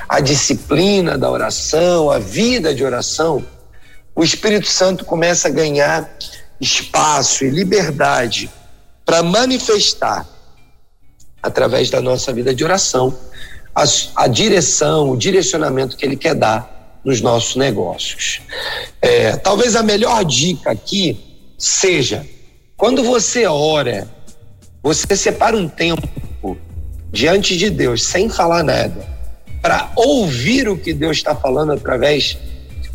[0.09, 3.43] a disciplina da oração, a vida de oração,
[4.17, 6.11] o Espírito Santo começa a ganhar
[6.59, 8.51] espaço e liberdade
[9.05, 10.27] para manifestar,
[11.43, 13.15] através da nossa vida de oração,
[13.75, 13.85] a,
[14.17, 18.41] a, direção, o direcionamento que Ele quer dar nos nossos negócios.
[19.03, 22.27] É, talvez a melhor dica aqui seja,
[22.75, 24.09] quando você ora,
[24.83, 26.57] você separa um tempo
[27.13, 29.07] diante de Deus sem falar nada,
[29.61, 32.39] para ouvir o que Deus está falando através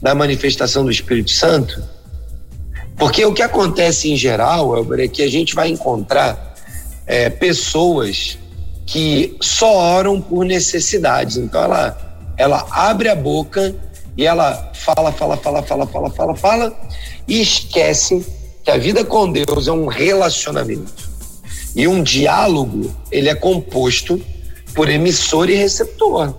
[0.01, 1.83] da manifestação do Espírito Santo.
[2.97, 6.55] Porque o que acontece em geral, Elber, é que a gente vai encontrar
[7.05, 8.37] é, pessoas
[8.85, 11.37] que só oram por necessidades.
[11.37, 13.75] Então ela, ela abre a boca
[14.17, 16.79] e ela fala, fala, fala, fala, fala, fala, fala
[17.27, 18.25] e esquece
[18.63, 21.09] que a vida com Deus é um relacionamento.
[21.75, 24.21] E um diálogo, ele é composto
[24.73, 26.35] por emissor e receptor.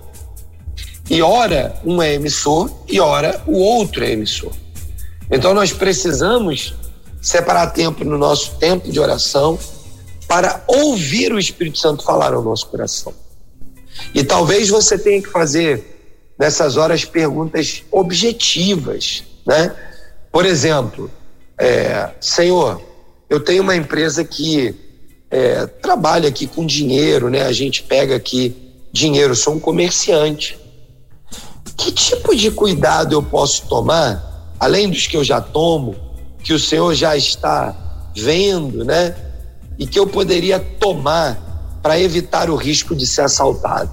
[1.09, 4.51] E ora um é emissor e ora o outro é emissor.
[5.29, 6.73] Então nós precisamos
[7.21, 9.57] separar tempo no nosso tempo de oração
[10.27, 13.13] para ouvir o Espírito Santo falar ao nosso coração.
[14.13, 15.93] E talvez você tenha que fazer
[16.39, 19.73] nessas horas perguntas objetivas, né?
[20.31, 21.11] Por exemplo,
[21.57, 22.81] é, Senhor,
[23.29, 24.75] eu tenho uma empresa que
[25.29, 27.43] é, trabalha aqui com dinheiro, né?
[27.43, 28.55] A gente pega aqui
[28.91, 30.57] dinheiro, sou um comerciante.
[31.77, 35.95] Que tipo de cuidado eu posso tomar, além dos que eu já tomo,
[36.43, 37.75] que o Senhor já está
[38.15, 39.15] vendo, né?
[39.79, 43.91] E que eu poderia tomar para evitar o risco de ser assaltado?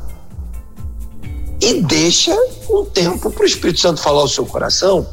[1.60, 2.36] E deixa
[2.70, 5.06] um tempo para o Espírito Santo falar ao seu coração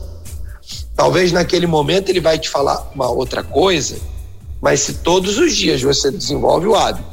[0.97, 3.97] Talvez naquele momento ele vai te falar uma outra coisa,
[4.59, 7.07] mas se todos os dias você desenvolve o hábito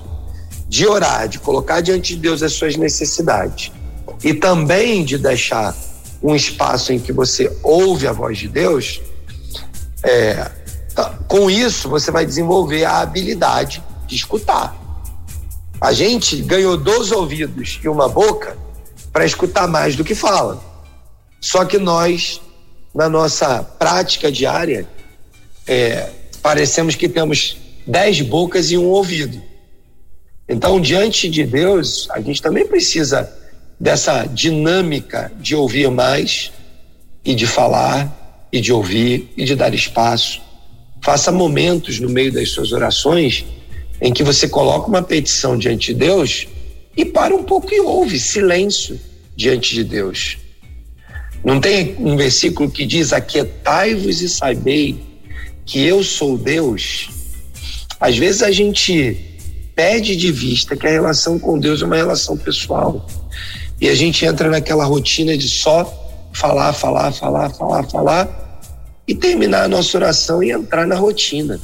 [0.66, 3.70] de orar, de colocar diante de Deus as suas necessidades
[4.24, 5.76] e também de deixar
[6.22, 9.00] um espaço em que você ouve a voz de Deus,
[10.02, 10.50] é,
[10.94, 14.74] tá, com isso você vai desenvolver a habilidade de escutar.
[15.80, 18.56] A gente ganhou dois ouvidos e uma boca
[19.12, 20.60] para escutar mais do que fala.
[21.40, 22.40] Só que nós
[22.94, 24.86] na nossa prática diária,
[25.66, 26.08] é,
[26.40, 29.42] parecemos que temos dez bocas e um ouvido.
[30.48, 33.30] Então, diante de Deus, a gente também precisa
[33.78, 36.52] dessa dinâmica de ouvir mais
[37.24, 40.40] e de falar e de ouvir e de dar espaço.
[41.02, 43.44] Faça momentos no meio das suas orações
[44.00, 46.46] em que você coloca uma petição diante de Deus
[46.96, 48.98] e para um pouco e ouve silêncio
[49.36, 50.38] diante de Deus.
[51.44, 54.98] Não tem um versículo que diz: Aquietai-vos e sabei
[55.66, 57.10] que eu sou Deus?
[58.00, 59.16] Às vezes a gente
[59.74, 63.06] perde de vista que a relação com Deus é uma relação pessoal.
[63.84, 65.84] E a gente entra naquela rotina de só
[66.32, 68.62] falar, falar, falar, falar, falar
[69.06, 71.60] e terminar a nossa oração e entrar na rotina.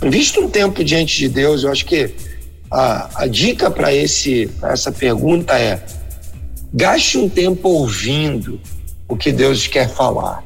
[0.00, 2.14] Visto um tempo diante de Deus, eu acho que
[2.70, 5.84] a, a dica para essa pergunta é
[6.72, 8.60] Gaste um tempo ouvindo
[9.08, 10.44] o que Deus quer falar.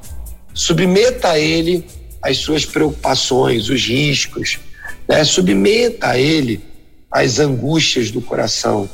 [0.55, 1.85] Submeta a Ele
[2.23, 4.59] as suas preocupações, os riscos.
[5.07, 5.23] Né?
[5.25, 6.65] Submeta a Ele
[7.13, 8.89] as angústias do coração.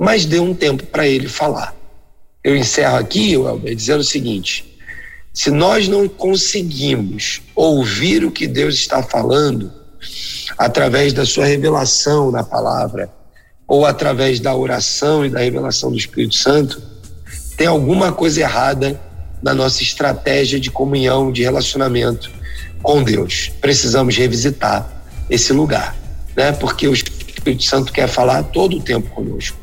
[0.00, 1.76] Mas dê um tempo para Ele falar.
[2.42, 4.78] Eu encerro aqui, Welber, dizendo o seguinte:
[5.30, 9.70] se nós não conseguimos ouvir o que Deus está falando,
[10.56, 13.10] através da sua revelação na palavra,
[13.68, 16.82] ou através da oração e da revelação do Espírito Santo,
[17.58, 18.98] tem alguma coisa errada
[19.42, 22.30] na nossa estratégia de comunhão, de relacionamento
[22.82, 23.52] com Deus.
[23.60, 25.94] Precisamos revisitar esse lugar,
[26.34, 26.52] né?
[26.52, 29.59] Porque o Espírito Santo quer falar todo o tempo conosco.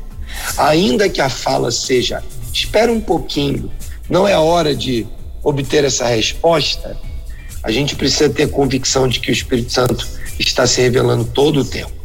[0.56, 2.22] Ainda que a fala seja,
[2.52, 3.70] espera um pouquinho,
[4.08, 5.06] não é hora de
[5.42, 6.96] obter essa resposta,
[7.62, 10.06] a gente precisa ter convicção de que o Espírito Santo
[10.38, 11.97] está se revelando todo o tempo.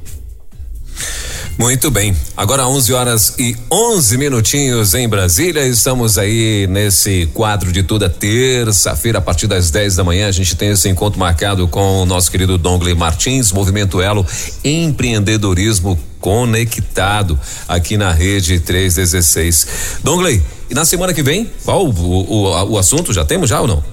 [1.57, 2.15] Muito bem.
[2.35, 5.67] Agora 11 horas e 11 minutinhos em Brasília.
[5.67, 10.27] Estamos aí nesse quadro de toda terça-feira, a partir das 10 da manhã.
[10.27, 14.25] A gente tem esse encontro marcado com o nosso querido Dongley Martins, Movimento Elo
[14.63, 19.99] Empreendedorismo Conectado, aqui na Rede 316.
[20.03, 20.41] Dongley,
[20.71, 23.13] e na semana que vem, qual o, o, o assunto?
[23.13, 23.83] Já temos já ou não?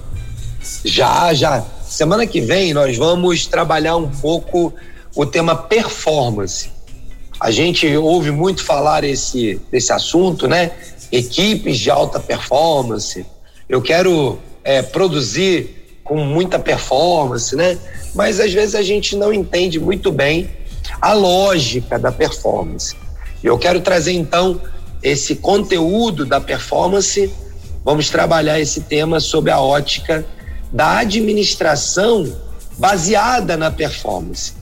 [0.83, 1.63] Já, já.
[1.87, 4.73] Semana que vem nós vamos trabalhar um pouco
[5.15, 6.70] o tema performance
[7.41, 10.69] a gente ouve muito falar esse, desse assunto, né?
[11.11, 13.25] Equipes de alta performance.
[13.67, 17.79] Eu quero é, produzir com muita performance, né?
[18.13, 20.51] Mas às vezes a gente não entende muito bem
[21.01, 22.95] a lógica da performance.
[23.43, 24.61] Eu quero trazer então
[25.01, 27.33] esse conteúdo da performance.
[27.83, 30.23] Vamos trabalhar esse tema sob a ótica
[30.71, 32.31] da administração
[32.77, 34.60] baseada na performance.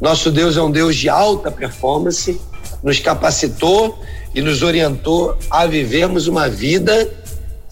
[0.00, 2.40] Nosso Deus é um Deus de alta performance,
[2.82, 3.98] nos capacitou
[4.34, 7.10] e nos orientou a vivermos uma vida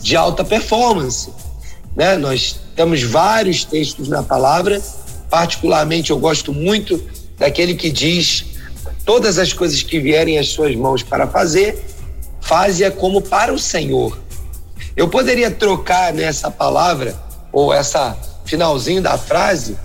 [0.01, 1.31] de alta performance.
[1.95, 2.17] né?
[2.17, 4.81] Nós temos vários textos na palavra,
[5.29, 7.03] particularmente eu gosto muito
[7.39, 8.45] daquele que diz:
[9.05, 11.85] todas as coisas que vierem às suas mãos para fazer,
[12.41, 14.19] faze-a como para o Senhor.
[14.97, 17.15] Eu poderia trocar nessa palavra,
[17.53, 19.77] ou essa finalzinho da frase,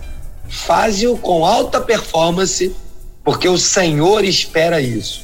[0.49, 2.75] faze-o com alta performance,
[3.23, 5.21] porque o Senhor espera isso.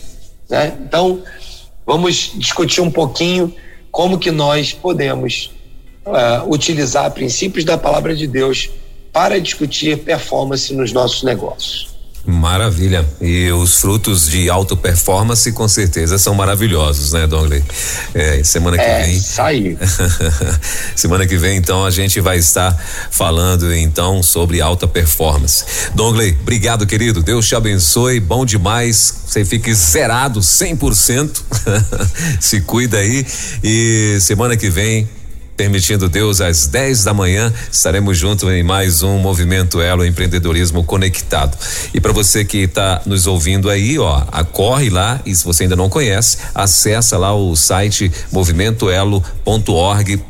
[0.49, 0.77] Né?
[0.81, 1.23] Então,
[1.85, 3.53] vamos discutir um pouquinho
[3.91, 5.51] como que nós podemos
[6.05, 8.69] uh, utilizar princípios da palavra de Deus
[9.11, 11.94] para discutir performance nos nossos negócios.
[12.25, 13.05] Maravilha.
[13.21, 17.63] E os frutos de alta performance com certeza são maravilhosos, né, Dongley?
[18.15, 19.19] É, semana que é, vem.
[19.19, 19.77] Sai.
[20.95, 22.75] semana que vem, então, a gente vai estar
[23.11, 25.63] falando então sobre alta performance.
[25.93, 27.21] Dongley, obrigado, querido.
[27.21, 28.19] Deus te abençoe.
[28.19, 29.21] Bom demais.
[29.27, 31.41] Você fique zerado 100%.
[32.41, 33.25] Se cuida aí.
[33.63, 35.07] E semana que vem
[35.55, 41.57] Permitindo Deus, às 10 da manhã estaremos juntos em mais um Movimento Elo Empreendedorismo Conectado.
[41.93, 45.77] E para você que está nos ouvindo aí, ó, corre lá e se você ainda
[45.77, 50.21] não conhece, acessa lá o site movimentoelo.org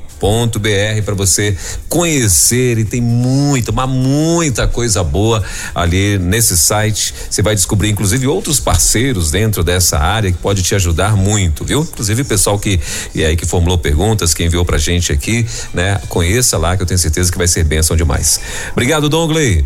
[0.59, 1.55] br para você
[1.89, 5.43] conhecer e tem muita, mas muita coisa boa
[5.73, 7.13] ali nesse site.
[7.29, 11.81] Você vai descobrir inclusive outros parceiros dentro dessa área que pode te ajudar muito, viu?
[11.81, 12.79] Inclusive o pessoal que
[13.13, 15.99] e aí que formulou perguntas, que enviou pra gente aqui, né?
[16.09, 18.39] Conheça lá que eu tenho certeza que vai ser bênção demais.
[18.71, 19.65] Obrigado, Dongley.